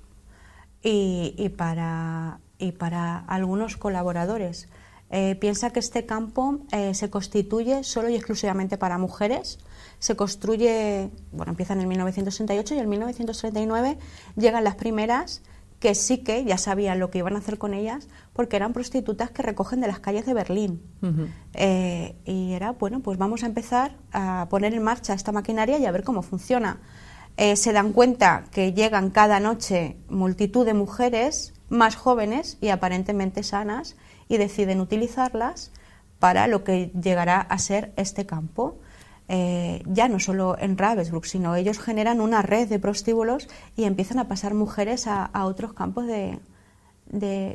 y, 0.83 1.49
para, 1.57 2.39
y 2.59 2.73
para 2.73 3.19
algunos 3.19 3.77
colaboradores. 3.77 4.69
Eh, 5.11 5.37
piensa 5.37 5.71
que 5.71 5.81
este 5.81 6.07
campo 6.07 6.61
se 6.93 7.11
constituye 7.11 7.85
solo 7.85 8.09
y 8.09 8.17
exclusivamente 8.17 8.79
para 8.79 8.99
mujeres 8.99 9.59
se 10.05 10.17
construye, 10.17 11.11
bueno, 11.33 11.53
empieza 11.53 11.73
en 11.73 11.81
el 11.81 11.87
1968 11.87 12.75
y 12.75 12.77
en 12.77 12.83
el 12.83 12.89
1939 12.89 13.97
llegan 14.37 14.63
las 14.63 14.75
primeras 14.75 15.41
que 15.79 15.95
sí 15.95 16.19
que 16.19 16.45
ya 16.45 16.59
sabían 16.59 16.99
lo 16.99 17.11
que 17.11 17.19
iban 17.19 17.37
a 17.37 17.39
hacer 17.39 17.59
con 17.59 17.75
ellas, 17.75 18.09
porque 18.33 18.57
eran 18.57 18.73
prostitutas 18.73 19.31
que 19.31 19.43
recogen 19.43 19.81
de 19.81 19.87
las 19.87 20.01
calles 20.01 20.27
de 20.27 20.35
Berlín. 20.35 20.83
Eh, 21.53 22.17
y 22.25 22.53
era, 22.53 22.73
bueno, 22.73 23.01
pues 23.01 23.19
vamos 23.19 23.43
a 23.43 23.47
empezar 23.47 23.97
a 24.13 24.47
poner 24.49 24.75
en 24.75 24.83
marcha 24.83 25.15
esta 25.15 25.33
maquinaria 25.33 25.79
y 25.79 25.87
a 25.87 25.93
ver 25.93 26.03
cómo 26.03 26.23
funciona. 26.23 26.81
Eh, 27.37 27.57
se 27.57 27.73
dan 27.73 27.93
cuenta 27.93 28.45
que 28.53 28.73
llegan 28.73 29.11
cada 29.11 29.41
noche 29.41 29.97
multitud 30.09 30.65
de 30.65 30.73
mujeres 30.73 31.53
más 31.69 31.97
jóvenes 31.97 32.59
y 32.61 32.69
aparentemente 32.69 33.43
sanas 33.43 33.97
y 34.29 34.37
deciden 34.37 34.81
utilizarlas 34.81 35.73
para 36.19 36.47
lo 36.47 36.65
que 36.65 36.93
llegará 36.99 37.41
a 37.41 37.59
ser 37.59 37.93
este 37.97 38.25
campo. 38.25 38.79
Eh, 39.29 39.83
ya 39.87 40.09
no 40.09 40.21
solo 40.21 40.57
en 40.59 40.77
Ravensbrück, 40.77 41.25
sino 41.25 41.57
ellos 41.57 41.79
generan 41.79 42.21
una 42.21 42.43
red 42.43 42.69
de 42.69 42.79
prostíbulos 42.79 43.49
y 43.75 43.85
empiezan 43.85 44.19
a 44.19 44.29
pasar 44.29 44.53
mujeres 44.53 45.07
a, 45.07 45.31
otros 45.45 45.73
campos 45.73 46.07
de, 46.07 46.41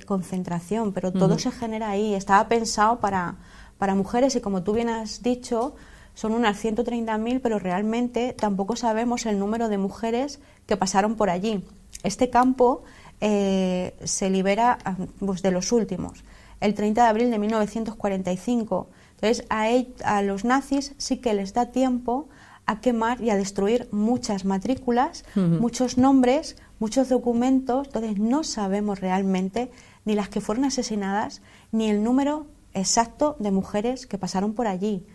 concentración, 0.07 0.93
pero 0.93 1.11
todo 1.11 1.37
se 1.37 1.51
genera 1.51 1.91
ahí. 1.91 2.13
Estaba 2.15 2.47
pensado 2.47 2.99
para, 2.99 3.35
para 3.77 3.93
mujeres 3.93 4.35
y 4.35 4.41
como 4.41 4.63
tú 4.63 4.73
bien 4.73 4.89
has 4.89 5.21
dicho, 5.21 5.75
son 6.13 6.33
unas 6.33 6.63
130.000, 6.63 7.39
pero 7.41 7.59
realmente 7.59 8.33
tampoco 8.33 8.75
sabemos 8.75 9.25
el 9.25 9.39
número 9.39 9.69
de 9.69 9.77
mujeres 9.77 10.39
que 10.65 10.75
pasaron 10.75 11.15
por 11.15 11.29
allí. 11.29 11.63
Este 12.03 12.29
campo 12.29 12.83
eh, 13.21 13.95
se 14.03 14.29
libera 14.29 14.77
ah, 14.85 14.95
pues, 15.19 15.41
de 15.41 15.51
los 15.51 15.71
últimos, 15.71 16.23
el 16.61 16.73
30 16.73 17.03
de 17.03 17.07
abril 17.07 17.31
de 17.31 17.39
1945 17.39 18.89
entonces, 19.21 19.45
a, 19.49 20.21
los 20.21 20.45
nazis 20.45 20.93
sí 20.97 21.17
que 21.17 21.33
les 21.33 21.53
da 21.53 21.67
tiempo 21.67 22.29
a 22.65 22.79
quemar 22.79 23.21
y 23.21 23.31
a 23.31 23.35
destruir 23.35 23.89
muchas 23.91 24.45
matrículas, 24.45 25.25
muchos 25.35 25.97
nombres, 25.97 26.55
muchos 26.79 27.09
documentos. 27.09 27.87
Entonces, 27.87 28.17
no 28.17 28.43
sabemos 28.43 29.01
realmente 29.01 29.71
ni 30.05 30.15
las 30.15 30.29
que 30.29 30.39
fueron 30.39 30.65
asesinadas, 30.65 31.41
ni 31.71 31.89
el 31.89 32.03
número 32.03 32.47
exacto 32.73 33.35
de 33.39 33.51
mujeres 33.51 34.07
que 34.07 34.17
pasaron 34.17 34.53
por 34.53 34.67
allí. 34.67 35.05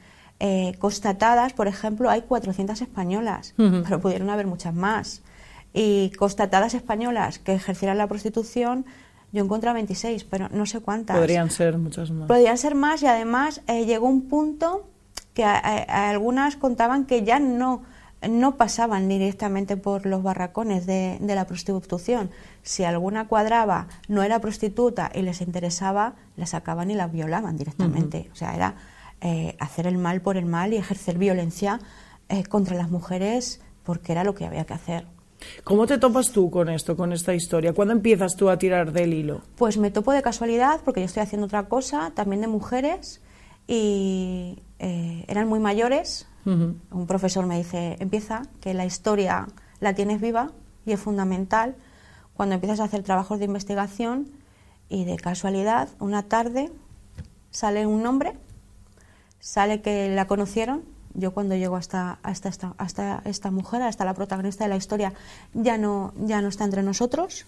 Eh, 0.40 0.74
constatadas, 0.78 1.54
por 1.54 1.66
ejemplo, 1.66 2.10
hay 2.10 2.22
400 2.22 2.82
españolas, 2.82 3.54
pero 3.56 4.00
pudieron 4.00 4.28
haber 4.28 4.46
muchas 4.46 4.74
más. 4.74 5.22
Y 5.72 6.10
constatadas 6.10 6.74
españolas 6.74 7.38
que 7.38 7.54
ejercieran 7.54 7.96
la 7.98 8.06
prostitución, 8.06 8.84
yo 9.34 9.42
encontré 9.42 9.72
26, 9.72 10.24
pero 10.24 10.48
no 10.50 10.64
sé 10.64 10.78
cuántas. 10.78 11.18
Podrían 11.18 11.50
ser 11.50 11.76
muchas 11.76 12.12
más. 12.12 12.28
Podrían 12.28 12.56
ser 12.56 12.76
más 12.76 13.02
y 13.02 13.06
además 13.06 13.62
eh, 13.66 13.84
llegó 13.84 14.06
un 14.06 14.28
punto 14.28 14.88
que 15.34 15.44
algunas 15.44 16.54
contaban 16.54 17.04
que 17.04 17.24
ya 17.24 17.40
no, 17.40 17.82
no 18.28 18.56
pasaban 18.56 19.08
directamente 19.08 19.76
por 19.76 20.06
los 20.06 20.22
barracones 20.22 20.86
de, 20.86 21.18
la 21.20 21.46
prostitución. 21.46 22.30
Si 22.62 22.84
alguna 22.84 23.26
cuadraba 23.26 23.88
no 24.06 24.22
era 24.22 24.38
prostituta 24.38 25.10
y 25.12 25.22
les 25.22 25.40
interesaba, 25.40 26.14
la 26.36 26.46
sacaban 26.46 26.92
y 26.92 26.94
la 26.94 27.08
violaban 27.08 27.56
directamente. 27.56 28.30
O 28.32 28.36
sea, 28.36 28.54
era 28.54 28.76
eh, 29.20 29.56
hacer 29.58 29.88
el 29.88 29.98
mal 29.98 30.20
por 30.20 30.36
el 30.36 30.46
mal 30.46 30.72
y 30.72 30.76
ejercer 30.76 31.18
violencia 31.18 31.80
eh, 32.28 32.44
contra 32.44 32.76
las 32.76 32.88
mujeres 32.88 33.60
porque 33.82 34.12
era 34.12 34.22
lo 34.22 34.36
que 34.36 34.46
había 34.46 34.64
que 34.64 34.74
hacer. 34.74 35.06
¿Cómo 35.62 35.86
te 35.86 35.98
topas 35.98 36.30
tú 36.32 36.50
con 36.50 36.68
esto, 36.68 36.96
con 36.96 37.12
esta 37.12 37.34
historia? 37.34 37.72
¿Cuándo 37.72 37.92
empiezas 37.92 38.36
tú 38.36 38.48
a 38.48 38.58
tirar 38.58 38.92
del 38.92 39.12
hilo? 39.12 39.42
Pues 39.56 39.76
me 39.76 39.90
topo 39.90 40.12
de 40.12 40.22
casualidad 40.22 40.80
porque 40.84 41.00
yo 41.00 41.06
estoy 41.06 41.22
haciendo 41.22 41.46
otra 41.46 41.68
cosa, 41.68 42.12
también 42.14 42.40
de 42.40 42.48
mujeres, 42.48 43.20
y 43.66 44.62
eh, 44.78 45.24
eran 45.28 45.48
muy 45.48 45.60
mayores. 45.60 46.26
Un 46.46 47.06
profesor 47.06 47.46
me 47.46 47.56
dice, 47.56 47.96
empieza, 48.00 48.42
que 48.60 48.74
la 48.74 48.84
historia 48.84 49.46
la 49.80 49.94
tienes 49.94 50.20
viva 50.20 50.50
y 50.84 50.92
es 50.92 51.00
fundamental 51.00 51.74
cuando 52.34 52.56
empiezas 52.56 52.80
a 52.80 52.84
hacer 52.84 53.02
trabajos 53.02 53.38
de 53.38 53.46
investigación 53.46 54.28
y 54.88 55.04
de 55.04 55.16
casualidad, 55.16 55.88
una 56.00 56.24
tarde 56.24 56.70
sale 57.50 57.86
un 57.86 58.02
nombre, 58.02 58.34
sale 59.38 59.80
que 59.80 60.08
la 60.14 60.26
conocieron 60.26 60.82
yo 61.14 61.32
cuando 61.32 61.54
llego 61.54 61.76
hasta, 61.76 62.18
hasta, 62.22 62.48
esta, 62.48 62.74
hasta 62.76 63.22
esta 63.24 63.50
mujer, 63.50 63.82
hasta 63.82 64.04
la 64.04 64.14
protagonista 64.14 64.64
de 64.64 64.70
la 64.70 64.76
historia, 64.76 65.12
ya 65.52 65.78
no, 65.78 66.12
ya 66.16 66.42
no 66.42 66.48
está 66.48 66.64
entre 66.64 66.82
nosotros. 66.82 67.46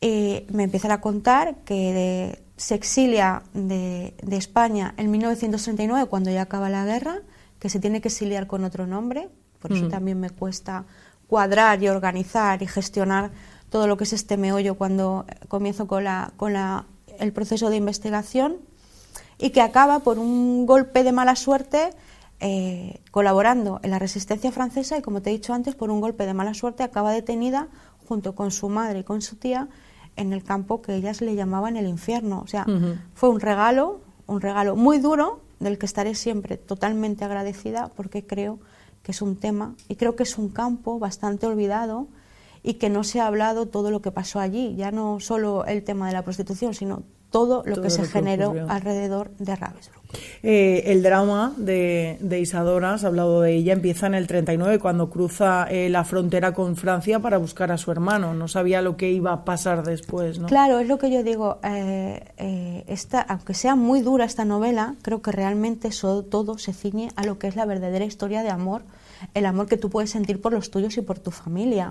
Y 0.00 0.46
me 0.50 0.64
empiezan 0.64 0.90
a 0.92 1.00
contar 1.00 1.56
que 1.64 2.42
se 2.56 2.74
exilia 2.74 3.42
de, 3.52 4.14
España 4.30 4.94
en 4.96 5.10
1939, 5.10 6.08
cuando 6.08 6.30
ya 6.30 6.42
acaba 6.42 6.70
la 6.70 6.84
guerra, 6.84 7.18
que 7.58 7.68
se 7.68 7.80
tiene 7.80 8.00
que 8.00 8.08
exiliar 8.08 8.46
con 8.46 8.64
otro 8.64 8.86
nombre. 8.86 9.28
Por 9.58 9.72
eso 9.72 9.86
mm. 9.86 9.90
también 9.90 10.18
me 10.18 10.30
cuesta 10.30 10.84
cuadrar 11.26 11.82
y 11.82 11.88
organizar 11.88 12.62
y 12.62 12.66
gestionar 12.66 13.30
todo 13.68 13.86
lo 13.86 13.96
que 13.96 14.04
es 14.04 14.12
este 14.14 14.36
meollo 14.36 14.74
cuando 14.74 15.26
comienzo 15.48 15.86
con, 15.86 16.04
la, 16.04 16.32
con 16.36 16.54
la, 16.54 16.86
el 17.18 17.32
proceso 17.32 17.70
de 17.70 17.76
investigación 17.76 18.56
y 19.38 19.50
que 19.50 19.60
acaba 19.60 20.00
por 20.00 20.18
un 20.18 20.66
golpe 20.66 21.04
de 21.04 21.12
mala 21.12 21.36
suerte 21.36 21.90
eh, 22.40 23.00
colaborando 23.10 23.80
en 23.82 23.90
la 23.90 23.98
resistencia 23.98 24.50
francesa 24.50 24.96
y, 24.96 25.02
como 25.02 25.20
te 25.20 25.30
he 25.30 25.32
dicho 25.32 25.52
antes, 25.52 25.74
por 25.74 25.90
un 25.90 26.00
golpe 26.00 26.26
de 26.26 26.34
mala 26.34 26.54
suerte 26.54 26.82
acaba 26.82 27.12
detenida 27.12 27.68
junto 28.08 28.34
con 28.34 28.50
su 28.50 28.68
madre 28.68 29.00
y 29.00 29.04
con 29.04 29.20
su 29.20 29.36
tía 29.36 29.68
en 30.16 30.32
el 30.32 30.42
campo 30.42 30.82
que 30.82 30.94
ellas 30.94 31.20
le 31.20 31.34
llamaban 31.34 31.76
el 31.76 31.86
infierno. 31.86 32.40
O 32.40 32.46
sea, 32.46 32.66
fue 33.14 33.28
un 33.28 33.40
regalo, 33.40 34.00
un 34.26 34.40
regalo 34.40 34.74
muy 34.74 34.98
duro 34.98 35.40
del 35.60 35.78
que 35.78 35.86
estaré 35.86 36.14
siempre 36.14 36.56
totalmente 36.56 37.24
agradecida 37.24 37.90
porque 37.94 38.26
creo 38.26 38.58
que 39.02 39.12
es 39.12 39.22
un 39.22 39.36
tema 39.36 39.74
y 39.88 39.96
creo 39.96 40.16
que 40.16 40.22
es 40.22 40.38
un 40.38 40.48
campo 40.48 40.98
bastante 40.98 41.46
olvidado 41.46 42.08
y 42.62 42.74
que 42.74 42.90
no 42.90 43.04
se 43.04 43.20
ha 43.20 43.26
hablado 43.26 43.66
todo 43.66 43.90
lo 43.90 44.02
que 44.02 44.12
pasó 44.12 44.40
allí, 44.40 44.74
ya 44.76 44.90
no 44.90 45.20
solo 45.20 45.64
el 45.66 45.82
tema 45.82 46.06
de 46.06 46.12
la 46.12 46.22
prostitución, 46.22 46.74
sino 46.74 47.02
todo 47.30 47.62
lo 47.64 47.80
que 47.80 47.90
se 47.90 48.04
generó 48.04 48.54
alrededor 48.68 49.30
de 49.38 49.56
Ravensbrück. 49.56 50.00
Eh, 50.42 50.84
el 50.86 51.02
drama 51.02 51.54
de, 51.56 52.18
Isadora, 52.40 52.94
has 52.94 53.04
hablado 53.04 53.42
de 53.42 53.54
ella, 53.54 53.72
empieza 53.72 54.06
en 54.08 54.14
el 54.14 54.26
39 54.26 54.78
cuando 54.80 55.10
cruza 55.10 55.66
eh, 55.70 55.88
la 55.88 56.04
frontera 56.04 56.52
con 56.52 56.76
Francia 56.76 57.20
para 57.20 57.38
buscar 57.38 57.70
a 57.70 57.78
su 57.78 57.92
hermano. 57.92 58.34
No 58.34 58.48
sabía 58.48 58.82
lo 58.82 58.96
que 58.96 59.10
iba 59.10 59.32
a 59.32 59.44
pasar 59.44 59.84
después, 59.84 60.38
¿no? 60.40 60.48
Claro, 60.48 60.80
es 60.80 60.88
lo 60.88 60.98
que 60.98 61.10
yo 61.10 61.22
digo. 61.22 61.60
Eh, 61.62 62.84
esta, 62.88 63.20
aunque 63.20 63.54
sea 63.54 63.76
muy 63.76 64.00
dura 64.00 64.24
esta 64.24 64.44
novela, 64.44 64.96
creo 65.02 65.22
que 65.22 65.30
realmente 65.30 65.90
todo 66.30 66.58
se 66.58 66.72
ciñe 66.72 67.10
a 67.16 67.24
lo 67.24 67.38
que 67.38 67.46
es 67.46 67.56
la 67.56 67.64
verdadera 67.64 68.04
historia 68.04 68.42
de 68.42 68.50
amor, 68.50 68.82
el 69.34 69.46
amor 69.46 69.68
que 69.68 69.76
tú 69.76 69.90
puedes 69.90 70.10
sentir 70.10 70.40
por 70.40 70.52
los 70.52 70.70
tuyos 70.70 70.96
y 70.96 71.02
por 71.02 71.18
tu 71.18 71.30
familia. 71.30 71.88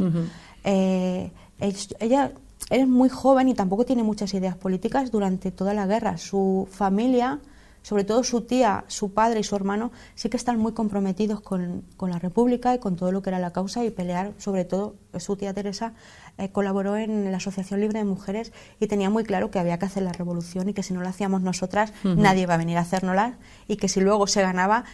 ella 0.63 2.31
él 2.69 2.81
es 2.81 2.88
muy 2.88 3.09
joven 3.09 3.49
y 3.49 3.53
tampoco 3.53 3.85
tiene 3.85 4.03
muchas 4.03 4.33
ideas 4.33 4.55
políticas 4.55 5.11
durante 5.11 5.51
toda 5.51 5.73
la 5.73 5.88
guerra. 5.88 6.17
Su 6.17 6.67
familia, 6.71 7.39
sobre 7.81 8.03
todo 8.03 8.23
su 8.23 8.41
tía, 8.41 8.85
su 8.88 9.13
padre 9.13 9.39
y 9.39 9.43
su 9.43 9.55
hermano, 9.55 9.91
sí 10.13 10.29
que 10.29 10.38
están 10.38 10.59
muy 10.59 10.73
comprometidos 10.73 11.41
con, 11.41 11.83
la 11.99 12.19
República 12.19 12.75
y 12.75 12.79
con 12.79 12.95
todo 12.95 13.11
lo 13.11 13.21
que 13.21 13.31
era 13.31 13.39
la 13.39 13.51
causa 13.51 13.83
y 13.83 13.89
pelear, 13.89 14.33
sobre 14.38 14.65
todo 14.65 14.95
su 15.17 15.35
tía 15.35 15.53
Teresa 15.53 15.93
eh, 16.38 16.51
colaboró 16.51 16.95
en 16.95 17.31
la 17.31 17.38
Asociación 17.38 17.79
Libre 17.79 17.99
de 17.99 18.05
Mujeres 18.05 18.51
y 18.79 18.88
tenía 18.88 19.09
muy 19.09 19.23
claro 19.23 19.49
que 19.49 19.59
había 19.59 19.79
que 19.79 19.85
hacer 19.85 20.03
la 20.03 20.13
revolución 20.13 20.69
y 20.69 20.73
que 20.73 20.83
si 20.83 20.93
no 20.93 21.01
la 21.01 21.09
hacíamos 21.09 21.41
nosotras 21.41 21.91
nadie 22.03 22.43
iba 22.43 22.53
a 22.53 22.57
venir 22.57 22.77
a 22.77 22.81
hacérnosla 22.81 23.38
y 23.67 23.77
que 23.77 23.88
si 23.88 23.99
luego 23.99 24.27
se 24.27 24.41
ganaba 24.41 24.85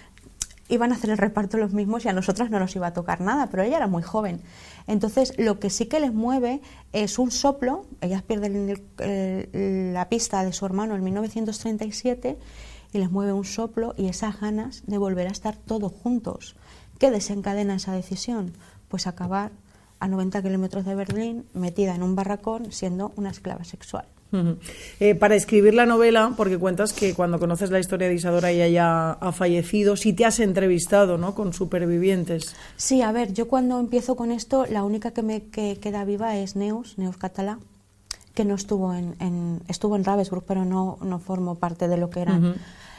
iban 0.67 0.91
a 0.91 0.95
hacer 0.95 1.09
el 1.09 1.17
reparto 1.17 1.57
los 1.57 1.73
mismos 1.73 2.05
y 2.05 2.09
a 2.09 2.13
nosotras 2.13 2.49
no 2.49 2.59
nos 2.59 2.75
iba 2.75 2.87
a 2.87 2.93
tocar 2.93 3.21
nada, 3.21 3.47
pero 3.47 3.63
ella 3.63 3.77
era 3.77 3.87
muy 3.87 4.03
joven. 4.03 4.41
Entonces, 4.87 5.33
lo 5.37 5.59
que 5.59 5.69
sí 5.69 5.87
que 5.87 5.99
les 5.99 6.13
mueve 6.13 6.61
es 6.93 7.17
un 7.17 7.31
soplo, 7.31 7.85
ellas 8.01 8.21
pierden 8.21 8.83
la 9.93 10.09
pista 10.09 10.43
de 10.43 10.53
su 10.53 10.65
hermano 10.65 10.95
en 10.95 11.03
1937 11.03 12.37
y 12.93 12.97
les 12.97 13.11
mueve 13.11 13.33
un 13.33 13.45
soplo 13.45 13.93
y 13.97 14.07
esas 14.07 14.39
ganas 14.39 14.83
de 14.85 14.97
volver 14.97 15.27
a 15.27 15.31
estar 15.31 15.57
todos 15.57 15.91
juntos. 15.91 16.55
¿Qué 16.99 17.11
desencadena 17.11 17.75
esa 17.75 17.93
decisión? 17.93 18.53
Pues 18.87 19.07
acabar 19.07 19.51
a 19.99 20.07
90 20.07 20.41
kilómetros 20.43 20.85
de 20.85 20.95
Berlín 20.95 21.45
metida 21.53 21.95
en 21.95 22.03
un 22.03 22.15
barracón 22.15 22.71
siendo 22.71 23.11
una 23.15 23.31
esclava 23.31 23.63
sexual. 23.63 24.05
Eh, 24.99 25.15
para 25.15 25.35
escribir 25.35 25.73
la 25.73 25.85
novela, 25.85 26.33
porque 26.35 26.57
cuentas 26.57 26.93
que 26.93 27.13
cuando 27.13 27.39
conoces 27.39 27.71
la 27.71 27.79
historia 27.79 28.07
de 28.07 28.15
Isadora 28.15 28.51
ella 28.51 28.67
ya 28.67 29.11
ha 29.11 29.31
fallecido, 29.31 29.95
sí 29.95 30.13
te 30.13 30.25
has 30.25 30.39
entrevistado 30.39 31.17
¿no? 31.17 31.35
con 31.35 31.53
supervivientes. 31.53 32.55
Sí, 32.75 33.01
a 33.01 33.11
ver, 33.11 33.33
yo 33.33 33.47
cuando 33.47 33.79
empiezo 33.79 34.15
con 34.15 34.31
esto, 34.31 34.65
la 34.65 34.83
única 34.83 35.11
que 35.11 35.21
me 35.21 35.43
queda 35.43 36.05
viva 36.05 36.37
es 36.37 36.55
Neus, 36.55 36.97
Neus 36.97 37.17
Catalá, 37.17 37.59
que 38.33 38.45
no 38.45 38.55
estuvo 38.55 38.93
en, 38.93 39.61
estuvo 39.67 39.95
en 39.95 40.03
Ravensbrück, 40.03 40.45
pero 40.45 40.65
no, 40.65 40.97
no 41.01 41.19
formó 41.19 41.55
parte 41.55 41.87
de 41.87 41.97
lo 41.97 42.09
que 42.09 42.21
eran 42.21 42.55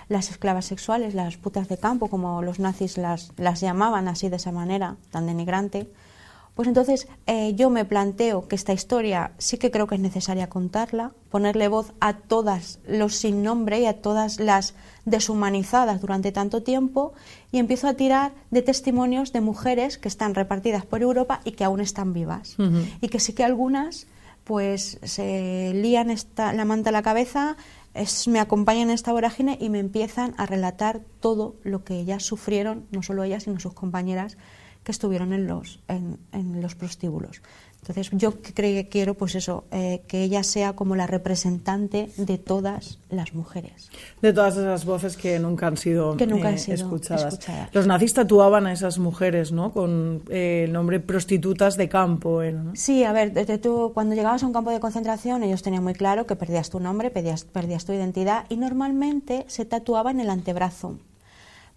las 0.09 0.31
esclavas 0.31 0.64
sexuales, 0.64 1.14
las 1.14 1.37
putas 1.37 1.69
de 1.69 1.78
campo, 1.78 2.09
como 2.09 2.43
los 2.43 2.59
nazis 2.61 2.97
las, 2.97 3.33
las 3.37 3.61
llamaban 3.61 4.09
así 4.09 4.28
de 4.28 4.37
esa 4.37 4.52
manera, 4.52 4.97
tan 5.11 5.26
denigrante. 5.26 5.88
Pues 6.57 6.69
entonces 6.69 7.07
eh, 7.27 7.55
yo 7.55 7.69
me 7.69 7.85
planteo 7.85 8.49
que 8.49 8.57
esta 8.57 8.73
historia 8.73 9.33
sí 9.37 9.59
que 9.59 9.71
creo 9.71 9.87
que 9.87 9.97
es 9.97 10.01
necesaria 10.01 10.49
contarla, 10.49 11.13
ponerle 11.31 11.69
voz 11.69 11.93
a 12.01 12.15
todas 12.15 12.81
los 12.89 13.15
sin 13.15 13.43
nombre 13.43 13.81
y 13.81 13.85
a 13.85 14.01
todas 14.01 14.41
las 14.41 14.75
deshumanizadas 15.05 16.01
durante 16.01 16.33
tanto 16.33 16.63
tiempo 16.63 17.13
y 17.53 17.59
empiezo 17.59 17.89
a 17.89 17.95
tirar 17.95 18.33
de 18.51 18.63
testimonios 18.63 19.35
de 19.35 19.43
mujeres 19.43 19.99
que 19.99 20.09
están 20.09 20.35
repartidas 20.35 20.87
por 20.87 21.03
Europa 21.03 21.43
y 21.45 21.53
que 21.53 21.65
aún 21.65 21.81
están 21.81 22.15
vivas. 22.15 22.57
Y 23.03 23.09
que 23.09 23.21
sí 23.21 23.35
que 23.35 23.45
algunas 23.45 24.07
pues 24.45 24.99
se 25.03 25.73
lían 25.75 26.09
esta, 26.09 26.55
la 26.55 26.65
manta 26.65 26.89
a 26.89 26.93
la 26.93 27.03
cabeza, 27.03 27.59
me 28.29 28.41
acompañan 28.41 28.89
en 28.89 28.95
esta 28.95 29.13
vorágine 29.13 29.59
y 29.61 29.69
me 29.69 29.81
empiezan 29.81 30.35
a 30.39 30.47
relatar 30.47 31.01
todo 31.21 31.57
lo 31.65 31.85
que 31.85 32.01
ellas 32.01 32.23
sufrieron, 32.23 32.87
no 32.93 33.03
solo 33.03 33.25
ellas, 33.25 33.43
sino 33.43 33.61
sus 33.61 33.75
compañeras 33.75 34.39
que 34.87 34.93
estuvieron 34.93 35.33
en 35.33 35.49
los, 35.49 35.81
en 35.88 36.62
los 36.62 36.76
prostíbulos. 36.76 37.43
Entonces, 37.88 38.11
yo 38.19 38.33
creo 38.40 38.83
que 38.83 38.88
quiero, 38.88 39.14
pues 39.14 39.35
eso, 39.35 39.64
eh, 39.71 40.02
que 40.09 40.23
ella 40.23 40.43
sea 40.43 40.73
como 40.75 40.97
la 40.97 41.07
representante 41.07 42.11
de 42.16 42.38
todas 42.38 42.99
las 43.11 43.35
mujeres. 43.35 43.90
De 44.23 44.33
todas 44.33 44.57
esas 44.57 44.85
voces 44.85 45.16
que 45.16 45.38
nunca 45.38 45.69
han 45.69 45.76
sido, 45.76 46.16
que 46.16 46.26
nunca 46.26 46.49
han 46.49 46.55
eh, 46.55 46.59
sido 46.59 46.75
escuchadas. 46.75 47.38
Los 47.73 47.87
nazis 47.87 48.14
tatuaban 48.14 48.66
a 48.66 48.73
esas 48.73 48.99
mujeres, 48.99 49.52
¿no? 49.52 49.73
Con 49.73 50.23
eh, 50.31 50.64
el 50.66 50.73
nombre 50.73 50.99
prostitutas 50.99 51.76
de 51.76 51.88
campo. 51.88 52.43
¿no? 52.43 52.75
Sí, 52.75 53.02
a 53.05 53.12
ver, 53.12 53.33
desde 53.33 53.59
tú, 53.59 53.93
cuando 53.93 54.14
llegabas 54.14 54.43
a 54.43 54.47
un 54.47 54.52
campo 54.52 54.71
de 54.71 54.81
concentración, 54.81 55.43
ellos 55.45 55.62
tenían 55.62 55.85
muy 55.85 55.95
claro 55.95 56.26
que 56.26 56.35
perdías 56.35 56.71
tu 56.71 56.81
nombre, 56.81 57.11
perdías, 57.11 57.45
perdías 57.45 57.85
tu 57.85 57.93
identidad 57.93 58.47
y 58.49 58.57
normalmente 58.57 59.45
se 59.49 59.64
tatuaba 59.64 60.11
en 60.11 60.21
el 60.21 60.31
antebrazo. 60.31 60.99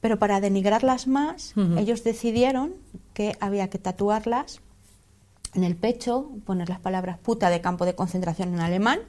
Pero 0.01 0.17
para 0.17 0.39
denigrarlas 0.39 1.07
más, 1.07 1.53
ellos 1.77 2.03
decidieron 2.03 2.73
que 3.13 3.35
había 3.41 3.69
que 3.69 3.79
tatuarlas 3.79 4.61
en 5.53 5.63
el 5.63 5.75
pecho, 5.75 6.31
poner 6.45 6.69
las 6.69 6.79
palabras 6.79 7.17
puta 7.17 7.49
de 7.49 7.59
campo 7.59 7.85
de 7.85 7.95
concentración 7.95 8.53
en 8.53 8.61
alemán, 8.61 8.99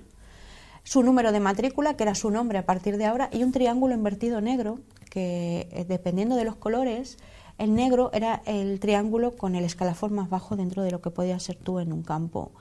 su 0.82 1.02
número 1.02 1.32
de 1.32 1.40
matrícula, 1.40 1.94
que 1.94 2.02
era 2.02 2.14
su 2.14 2.30
nombre 2.30 2.58
a 2.58 2.66
partir 2.66 2.96
de 2.96 3.04
ahora, 3.04 3.28
y 3.32 3.44
un 3.44 3.52
triángulo 3.52 3.94
invertido 3.94 4.40
negro, 4.40 4.80
que 5.10 5.68
eh, 5.70 5.84
dependiendo 5.86 6.36
de 6.36 6.44
los 6.44 6.56
colores, 6.56 7.18
el 7.58 7.74
negro 7.74 8.10
era 8.12 8.42
el 8.46 8.80
triángulo 8.80 9.36
con 9.36 9.54
el 9.54 9.64
escalafón 9.64 10.14
más 10.14 10.30
bajo 10.30 10.56
dentro 10.56 10.82
de 10.82 10.90
lo 10.90 11.00
que 11.02 11.10
podía 11.10 11.38
ser 11.38 11.56
tú 11.56 11.78
en 11.78 11.92
un 11.92 12.02
campo. 12.02 12.52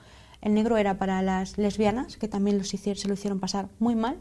El 0.42 0.54
negro 0.54 0.78
era 0.78 0.98
para 0.98 1.22
las 1.22 1.58
lesbianas, 1.58 2.18
que 2.18 2.28
también 2.28 2.58
los 2.58 2.70
se 2.70 3.08
lo 3.08 3.14
hicieron 3.14 3.40
pasar 3.40 3.70
muy 3.80 3.96
mal, 3.96 4.18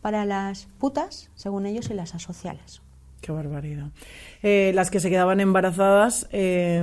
para 0.00 0.24
las 0.24 0.66
putas, 0.78 1.30
según 1.34 1.66
ellos, 1.66 1.90
y 1.90 1.94
las 1.94 2.14
asociales. 2.14 2.82
Qué 3.20 3.32
barbaridad. 3.32 3.88
Eh, 4.42 4.72
las 4.74 4.90
que 4.90 5.00
se 5.00 5.10
quedaban 5.10 5.40
embarazadas 5.40 6.26
eh, 6.32 6.82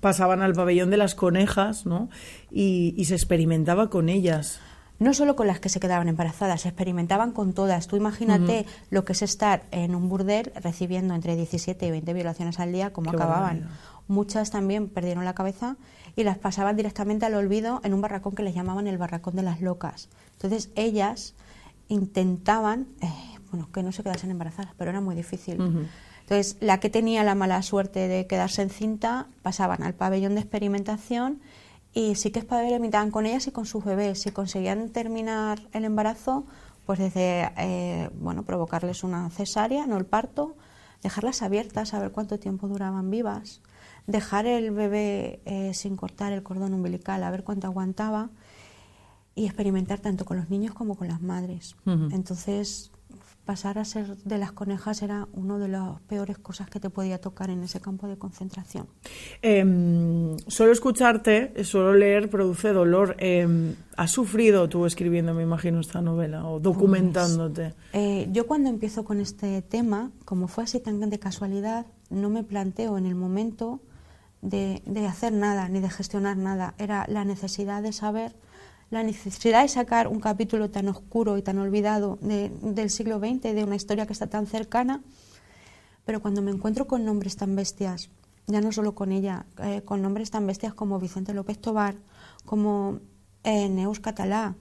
pasaban 0.00 0.42
al 0.42 0.54
pabellón 0.54 0.90
de 0.90 0.96
las 0.96 1.14
conejas, 1.14 1.86
¿no? 1.86 2.08
Y, 2.50 3.04
se 3.04 3.14
experimentaba 3.14 3.88
con 3.88 4.08
ellas. 4.08 4.60
No 4.98 5.14
solo 5.14 5.34
con 5.36 5.46
las 5.46 5.60
que 5.60 5.68
se 5.68 5.80
quedaban 5.80 6.08
embarazadas, 6.08 6.62
se 6.62 6.68
experimentaban 6.68 7.32
con 7.32 7.54
todas. 7.54 7.86
Tú 7.86 7.96
imagínate 7.96 8.66
lo 8.90 9.04
que 9.04 9.12
es 9.12 9.22
estar 9.22 9.62
en 9.70 9.94
un 9.94 10.08
burdel 10.10 10.52
recibiendo 10.62 11.14
entre 11.14 11.36
17 11.36 11.86
y 11.86 11.90
20 11.90 12.12
violaciones 12.12 12.60
al 12.60 12.72
día, 12.72 12.92
como 12.92 13.10
acababan. 13.10 13.70
Muchas 14.08 14.50
también 14.50 14.88
perdieron 14.88 15.24
la 15.24 15.34
cabeza 15.34 15.76
y 16.16 16.24
las 16.24 16.36
pasaban 16.36 16.76
directamente 16.76 17.24
al 17.24 17.34
olvido 17.34 17.80
en 17.84 17.94
un 17.94 18.00
barracón 18.00 18.34
que 18.34 18.42
les 18.42 18.54
llamaban 18.54 18.88
el 18.88 18.98
barracón 18.98 19.36
de 19.36 19.42
las 19.42 19.62
locas. 19.62 20.08
Entonces 20.32 20.70
ellas 20.74 21.34
intentaban 21.88 22.88
eh, 23.00 23.29
bueno, 23.50 23.68
que 23.72 23.82
no 23.82 23.92
se 23.92 24.02
quedasen 24.02 24.30
embarazadas, 24.30 24.72
pero 24.76 24.90
era 24.90 25.00
muy 25.00 25.14
difícil. 25.14 25.88
Entonces, 26.20 26.56
la 26.60 26.78
que 26.78 26.90
tenía 26.90 27.24
la 27.24 27.34
mala 27.34 27.60
suerte 27.62 28.06
de 28.06 28.26
quedarse 28.26 28.62
encinta, 28.62 29.26
pasaban 29.42 29.82
al 29.82 29.94
pabellón 29.94 30.34
de 30.34 30.40
experimentación 30.40 31.40
y 31.92 32.14
sí 32.14 32.30
que 32.30 32.40
experimentaban 32.40 33.10
con 33.10 33.26
ellas 33.26 33.46
y 33.48 33.50
con 33.50 33.66
sus 33.66 33.84
bebés. 33.84 34.22
Si 34.22 34.30
conseguían 34.30 34.90
terminar 34.90 35.60
el 35.72 35.84
embarazo, 35.84 36.44
pues 36.86 36.98
desde, 36.98 37.50
eh, 37.56 38.10
bueno, 38.20 38.44
provocarles 38.44 39.02
una 39.02 39.28
cesárea, 39.30 39.86
no 39.86 39.96
el 39.96 40.06
parto, 40.06 40.54
dejarlas 41.02 41.42
abiertas, 41.42 41.94
a 41.94 41.98
ver 41.98 42.12
cuánto 42.12 42.38
tiempo 42.38 42.68
duraban 42.68 43.10
vivas, 43.10 43.60
dejar 44.06 44.46
el 44.46 44.70
bebé 44.70 45.40
eh, 45.44 45.72
sin 45.74 45.96
cortar 45.96 46.32
el 46.32 46.42
cordón 46.42 46.74
umbilical, 46.74 47.22
a 47.24 47.30
ver 47.30 47.44
cuánto 47.44 47.66
aguantaba 47.66 48.30
y 49.34 49.46
experimentar 49.46 50.00
tanto 50.00 50.24
con 50.24 50.36
los 50.36 50.50
niños 50.50 50.74
como 50.74 50.96
con 50.96 51.08
las 51.08 51.22
madres. 51.22 51.76
Entonces, 51.86 52.90
pasar 53.50 53.80
a 53.80 53.84
ser 53.84 54.16
de 54.18 54.38
las 54.38 54.52
conejas 54.52 55.02
era 55.02 55.26
una 55.32 55.58
de 55.58 55.66
las 55.66 56.00
peores 56.02 56.38
cosas 56.38 56.70
que 56.70 56.78
te 56.78 56.88
podía 56.88 57.20
tocar 57.20 57.50
en 57.50 57.64
ese 57.64 57.80
campo 57.80 58.06
de 58.06 58.16
concentración. 58.16 58.86
Eh, 59.42 60.36
solo 60.46 60.70
escucharte, 60.70 61.64
solo 61.64 61.92
leer 61.94 62.30
produce 62.30 62.68
dolor. 62.68 63.16
Eh, 63.18 63.74
¿Has 63.96 64.12
sufrido 64.12 64.68
tú 64.68 64.86
escribiendo, 64.86 65.34
me 65.34 65.42
imagino, 65.42 65.80
esta 65.80 66.00
novela 66.00 66.46
o 66.46 66.60
documentándote? 66.60 67.74
Pues, 67.90 68.04
eh, 68.04 68.28
yo 68.30 68.46
cuando 68.46 68.70
empiezo 68.70 69.04
con 69.04 69.20
este 69.20 69.62
tema, 69.62 70.12
como 70.24 70.46
fue 70.46 70.62
así 70.62 70.78
tan 70.78 71.00
de 71.00 71.18
casualidad, 71.18 71.86
no 72.08 72.30
me 72.30 72.44
planteo 72.44 72.98
en 72.98 73.06
el 73.06 73.16
momento 73.16 73.80
de, 74.42 74.80
de 74.86 75.08
hacer 75.08 75.32
nada 75.32 75.68
ni 75.68 75.80
de 75.80 75.90
gestionar 75.90 76.36
nada. 76.36 76.74
Era 76.78 77.04
la 77.08 77.24
necesidad 77.24 77.82
de 77.82 77.92
saber 77.92 78.32
la 78.90 79.02
necesidad 79.04 79.62
de 79.62 79.68
sacar 79.68 80.08
un 80.08 80.20
capítulo 80.20 80.70
tan 80.70 80.88
oscuro 80.88 81.38
y 81.38 81.42
tan 81.42 81.58
olvidado 81.58 82.18
del 82.20 82.90
siglo 82.90 83.18
XX, 83.18 83.54
de 83.54 83.64
una 83.64 83.76
historia 83.76 84.06
que 84.06 84.12
está 84.12 84.26
tan 84.26 84.46
cercana, 84.46 85.02
pero 86.04 86.20
cuando 86.20 86.42
me 86.42 86.50
encuentro 86.50 86.86
con 86.86 87.04
nombres 87.04 87.36
tan 87.36 87.54
bestias, 87.54 88.10
ya 88.48 88.60
no 88.60 88.72
solo 88.72 88.94
con 88.96 89.12
ella, 89.12 89.46
eh, 89.62 89.82
con 89.82 90.02
nombres 90.02 90.30
tan 90.30 90.46
bestias 90.46 90.74
como 90.74 90.98
Vicente 90.98 91.34
López 91.34 91.58
Tobar, 91.60 91.94
como 92.44 92.98
eh, 93.44 93.68
Neus 93.68 94.00
Catalá, 94.00 94.56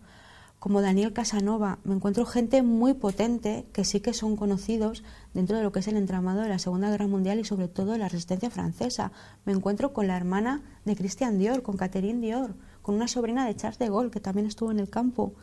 como 0.60 0.82
Daniel 0.82 1.14
Casanova, 1.14 1.80
me 1.86 1.96
encuentro 1.96 2.26
gente 2.26 2.62
muy 2.62 2.94
potente 2.94 3.66
que 3.72 3.86
sí 3.86 4.02
que 4.02 4.14
son 4.14 4.36
conocidos 4.36 5.04
dentro 5.34 5.58
de 5.58 5.64
lo 5.64 5.72
que 5.72 5.80
es 5.80 5.88
el 5.88 5.96
entramado 5.96 6.42
de 6.42 6.50
la 6.50 6.60
Segunda 6.60 6.90
Guerra 6.92 7.08
Mundial 7.08 7.40
y 7.40 7.46
sobre 7.46 7.70
todo 7.70 7.94
de 7.94 7.98
la 7.98 8.10
resistencia 8.10 8.50
francesa. 8.50 9.14
Me 9.46 9.54
encuentro 9.54 9.94
con 9.94 10.08
la 10.08 10.18
hermana 10.18 10.62
de 10.84 10.98
Christian 10.98 11.40
Dior, 11.40 11.64
con 11.64 11.78
Catherine 11.78 12.20
Dior, 12.20 12.56
con 12.82 12.96
una 12.96 13.08
sobrina 13.08 13.46
de 13.46 13.56
Charles 13.56 13.80
de 13.80 13.90
Gaulle 13.90 14.12
que 14.12 14.20
también 14.20 14.48
estuvo 14.48 14.72
en 14.72 14.80
el 14.80 14.90
campo. 14.90 15.34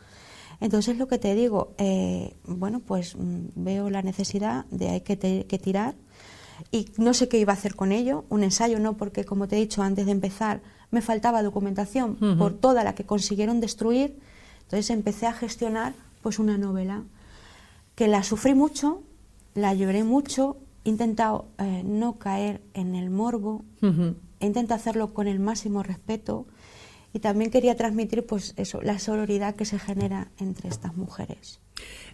Entonces 0.59 0.97
lo 0.97 1.07
que 1.07 1.19
te 1.19 1.35
digo, 1.35 1.73
eh, 1.77 2.33
bueno, 2.45 2.79
pues 2.79 3.15
mm, 3.15 3.47
veo 3.55 3.89
la 3.89 4.01
necesidad 4.01 4.65
de 4.65 4.89
hay 4.89 5.01
que, 5.01 5.15
tirar 5.59 5.95
y 6.71 6.89
no 6.97 7.13
sé 7.13 7.27
qué 7.27 7.37
iba 7.37 7.53
a 7.53 7.55
hacer 7.55 7.75
con 7.75 7.91
ello, 7.91 8.25
un 8.29 8.43
ensayo 8.43 8.79
no, 8.79 8.97
porque 8.97 9.23
como 9.23 9.47
te 9.47 9.57
he 9.57 9.59
dicho 9.59 9.83
antes 9.83 10.05
de 10.07 10.11
empezar, 10.11 10.61
me 10.89 11.01
faltaba 11.01 11.43
documentación 11.43 12.15
por 12.37 12.53
toda 12.53 12.83
la 12.83 12.95
que 12.95 13.05
consiguieron 13.05 13.59
destruir, 13.59 14.17
entonces 14.63 14.89
empecé 14.89 15.27
a 15.27 15.33
gestionar 15.33 15.93
pues 16.23 16.39
una 16.39 16.57
novela 16.57 17.03
que 17.95 18.07
la 18.07 18.23
sufrí 18.23 18.55
mucho, 18.55 19.01
la 19.53 19.73
lloré 19.73 20.03
mucho, 20.03 20.57
he 20.85 20.89
intentado 20.89 21.47
eh, 21.57 21.83
no 21.85 22.17
caer 22.17 22.61
en 22.73 22.95
el 22.95 23.09
morbo, 23.09 23.63
he 23.81 24.45
intentado 24.45 24.79
hacerlo 24.79 25.13
con 25.13 25.27
el 25.27 25.39
máximo 25.39 25.83
respeto, 25.83 26.47
y 27.13 27.19
también 27.19 27.51
quería 27.51 27.75
transmitir 27.75 28.25
pues 28.25 28.53
eso, 28.57 28.81
la 28.81 28.99
sororidad 28.99 29.55
que 29.55 29.65
se 29.65 29.79
genera 29.79 30.29
entre 30.37 30.69
estas 30.69 30.95
mujeres. 30.95 31.59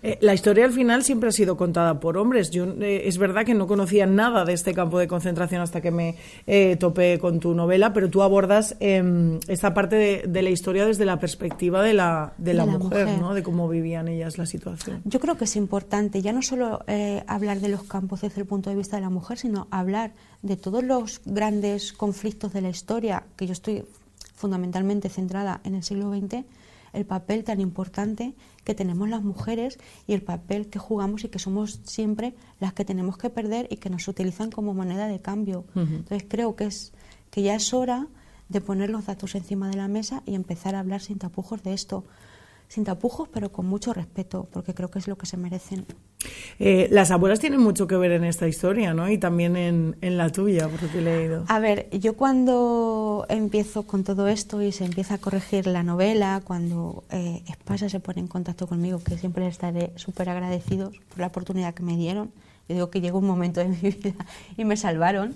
Eh, 0.01 0.17
la 0.19 0.33
historia 0.33 0.65
al 0.65 0.73
final 0.73 1.03
siempre 1.03 1.29
ha 1.29 1.31
sido 1.31 1.55
contada 1.55 1.99
por 1.99 2.17
hombres. 2.17 2.51
Yo 2.51 2.65
eh, 2.81 3.03
es 3.05 3.17
verdad 3.17 3.45
que 3.45 3.53
no 3.53 3.67
conocía 3.67 4.05
nada 4.05 4.43
de 4.43 4.51
este 4.51 4.73
campo 4.73 4.99
de 4.99 5.07
concentración 5.07 5.61
hasta 5.61 5.79
que 5.79 5.91
me 5.91 6.15
eh, 6.45 6.75
topé 6.75 7.19
con 7.19 7.39
tu 7.39 7.53
novela, 7.53 7.93
pero 7.93 8.09
tú 8.09 8.21
abordas 8.21 8.75
em, 8.81 9.39
esta 9.47 9.73
parte 9.73 10.27
de, 10.27 10.41
la 10.41 10.49
historia 10.49 10.85
desde 10.85 11.05
la 11.05 11.19
perspectiva 11.19 11.81
de 11.81 11.93
la, 11.93 12.33
de 12.37 12.53
la, 12.53 12.65
mujer, 12.65 13.07
¿no? 13.17 13.33
de 13.33 13.43
cómo 13.43 13.69
vivían 13.69 14.09
ellas 14.09 14.37
la 14.37 14.45
situación. 14.45 15.01
Yo 15.05 15.21
creo 15.21 15.37
que 15.37 15.45
es 15.45 15.55
importante 15.55 16.21
ya 16.21 16.33
no 16.33 16.41
solo 16.41 16.81
hablar 17.27 17.61
de 17.61 17.69
los 17.69 17.83
campos 17.83 18.21
desde 18.21 18.41
el 18.41 18.47
punto 18.47 18.69
de 18.69 18.75
vista 18.75 18.97
de 18.97 19.03
la 19.03 19.09
mujer, 19.09 19.37
sino 19.37 19.67
hablar 19.71 20.11
de 20.41 20.57
todos 20.57 20.83
los 20.83 21.21
grandes 21.23 21.93
conflictos 21.93 22.51
de 22.51 22.61
la 22.61 22.69
historia, 22.69 23.23
que 23.37 23.47
yo 23.47 23.53
estoy 23.53 23.85
fundamentalmente 24.43 25.07
centrada 25.07 25.61
en 25.63 25.73
el 25.73 25.83
siglo 25.83 26.13
XX, 26.13 26.43
el 26.91 27.05
papel 27.05 27.45
tan 27.45 27.61
importante 27.61 28.33
que 28.65 28.75
tenemos 28.75 29.07
las 29.07 29.23
mujeres 29.23 29.79
y 30.05 30.11
el 30.11 30.21
papel 30.21 30.67
que 30.67 30.79
jugamos 30.79 31.23
y 31.23 31.29
que 31.29 31.39
somos 31.39 31.79
siempre 31.85 32.35
las 32.59 32.73
que 32.73 32.83
tenemos 32.83 33.17
que 33.17 33.29
perder 33.29 33.67
y 33.71 33.77
que 33.77 33.89
nos 33.89 34.05
utilizan 34.09 34.51
como 34.51 34.73
moneda 34.73 35.07
de 35.07 35.21
cambio. 35.21 35.63
Entonces 35.75 36.25
creo 36.27 36.57
que 36.57 36.65
es 36.65 36.91
que 37.31 37.41
ya 37.41 37.55
es 37.55 37.73
hora 37.73 38.07
de 38.49 38.59
poner 38.59 38.89
los 38.89 39.05
datos 39.05 39.33
encima 39.35 39.69
de 39.69 39.77
la 39.77 39.87
mesa 39.87 40.23
y 40.25 40.35
empezar 40.35 40.75
a 40.75 40.79
hablar 40.79 40.99
sin 40.99 41.19
tapujos 41.19 41.63
de 41.63 41.73
esto 41.73 42.03
sin 42.73 42.83
tapujos, 42.83 43.29
pero 43.29 43.51
con 43.51 43.67
mucho 43.67 43.93
respeto, 43.93 44.47
porque 44.51 44.73
creo 44.73 44.89
que 44.89 44.97
es 44.97 45.07
lo 45.07 45.15
que 45.15 45.27
se 45.27 45.37
merecen. 45.37 45.85
Eh, 46.57 46.87
las 46.89 47.11
abuelas 47.11 47.39
tienen 47.39 47.59
mucho 47.59 47.85
que 47.85 47.95
ver 47.97 48.11
en 48.11 48.23
esta 48.23 48.47
historia, 48.47 48.95
¿no? 48.95 49.09
Y 49.11 49.19
también 49.19 49.55
en, 49.55 50.17
la 50.17 50.31
tuya, 50.31 50.67
por 50.67 50.81
lo 50.81 50.91
que 50.91 50.97
he 50.97 51.01
leído. 51.01 51.45
A 51.49 51.59
ver, 51.59 51.87
yo 51.91 52.15
cuando 52.15 53.02
empiezo 53.29 53.83
con 53.83 54.03
todo 54.03 54.27
esto 54.27 54.61
y 54.61 54.71
se 54.71 54.85
empieza 54.85 55.15
a 55.15 55.17
corregir 55.17 55.67
la 55.67 55.83
novela, 55.83 56.41
cuando 56.43 57.03
eh, 57.09 57.43
Espasa 57.47 57.89
se 57.89 57.99
pone 57.99 58.21
en 58.21 58.27
contacto 58.27 58.67
conmigo, 58.67 59.03
que 59.03 59.17
siempre 59.17 59.43
les 59.43 59.53
estaré 59.53 59.91
súper 59.95 60.29
agradecidos 60.29 60.95
por 61.09 61.19
la 61.19 61.27
oportunidad 61.27 61.73
que 61.73 61.83
me 61.83 61.95
dieron. 61.95 62.31
Yo 62.67 62.75
digo 62.75 62.89
que 62.89 63.01
llegó 63.01 63.19
un 63.19 63.27
momento 63.27 63.59
de 63.59 63.67
mi 63.67 63.77
vida 63.89 64.13
y 64.57 64.65
me 64.65 64.77
salvaron. 64.77 65.35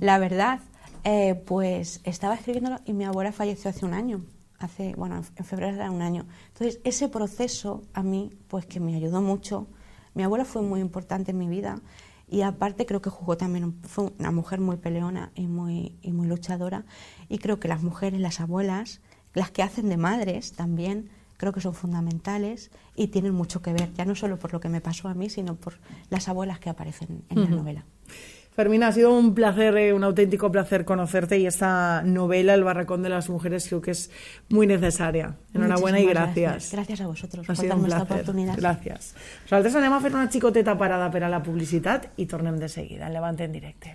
La 0.00 0.18
verdad, 0.18 0.60
eh, 1.04 1.34
pues 1.46 2.00
estaba 2.04 2.34
escribiéndolo 2.34 2.80
y 2.84 2.92
mi 2.92 3.04
abuela 3.04 3.32
falleció 3.32 3.70
hace 3.70 3.84
un 3.84 3.94
año 3.94 4.22
hace, 4.58 4.94
bueno, 4.96 5.22
en 5.36 5.44
febrero 5.44 5.76
era 5.76 5.90
un 5.90 6.02
año. 6.02 6.26
Entonces, 6.48 6.80
ese 6.84 7.08
proceso 7.08 7.82
a 7.94 8.02
mí, 8.02 8.32
pues 8.48 8.66
que 8.66 8.80
me 8.80 8.94
ayudó 8.94 9.22
mucho. 9.22 9.68
Mi 10.14 10.24
abuela 10.24 10.44
fue 10.44 10.62
muy 10.62 10.80
importante 10.80 11.30
en 11.30 11.38
mi 11.38 11.48
vida 11.48 11.80
y 12.28 12.42
aparte 12.42 12.86
creo 12.86 13.00
que 13.00 13.10
jugó 13.10 13.36
también, 13.36 13.74
fue 13.82 14.12
una 14.18 14.30
mujer 14.30 14.60
muy 14.60 14.76
peleona 14.76 15.32
y 15.34 15.46
muy, 15.46 15.96
y 16.02 16.12
muy 16.12 16.26
luchadora. 16.26 16.84
Y 17.28 17.38
creo 17.38 17.58
que 17.58 17.68
las 17.68 17.82
mujeres, 17.82 18.20
las 18.20 18.40
abuelas, 18.40 19.00
las 19.34 19.50
que 19.50 19.62
hacen 19.62 19.88
de 19.88 19.96
madres 19.96 20.52
también 20.52 21.10
creo 21.38 21.52
que 21.52 21.60
son 21.60 21.72
fundamentales 21.72 22.70
y 22.94 23.08
tienen 23.08 23.32
mucho 23.32 23.62
que 23.62 23.72
ver, 23.72 23.92
ya 23.94 24.04
no 24.04 24.14
solo 24.14 24.38
por 24.38 24.52
lo 24.52 24.60
que 24.60 24.68
me 24.68 24.80
pasó 24.80 25.08
a 25.08 25.14
mí, 25.14 25.30
sino 25.30 25.54
por 25.54 25.78
las 26.10 26.28
abuelas 26.28 26.58
que 26.58 26.68
aparecen 26.68 27.24
en 27.30 27.44
la 27.44 27.48
novela. 27.48 27.84
Fermina, 28.58 28.88
ha 28.88 28.92
sido 28.92 29.16
un 29.16 29.36
placer, 29.36 29.76
eh, 29.76 29.92
un 29.92 30.02
auténtico 30.02 30.50
placer 30.50 30.84
conocerte 30.84 31.38
y 31.38 31.46
esta 31.46 32.02
novela, 32.02 32.54
El 32.54 32.64
Barracón 32.64 33.04
de 33.04 33.08
las 33.08 33.30
Mujeres, 33.30 33.68
creo 33.68 33.80
que 33.80 33.92
es 33.92 34.10
muy 34.48 34.66
necesaria. 34.66 35.36
Enhorabuena 35.54 36.00
y 36.00 36.06
gracias. 36.06 36.72
gracias. 36.72 37.00
a 37.00 37.06
vosotros 37.06 37.48
ha 37.48 37.54
por 37.54 37.68
darnos 37.68 37.86
esta 37.86 38.02
oportunidad. 38.02 38.58
Gràcies. 38.58 39.14
Nosaltres 39.46 39.78
anem 39.78 39.94
a 39.94 40.02
fer 40.02 40.10
una 40.10 40.26
xicoteta 40.26 40.74
parada 40.74 41.06
per 41.06 41.22
a 41.22 41.30
la 41.30 41.38
publicitat 41.38 42.10
i 42.18 42.26
tornem 42.26 42.58
de 42.58 42.66
seguida 42.66 43.06
en 43.06 43.14
Levante 43.14 43.46
en 43.46 43.54
directe. 43.54 43.94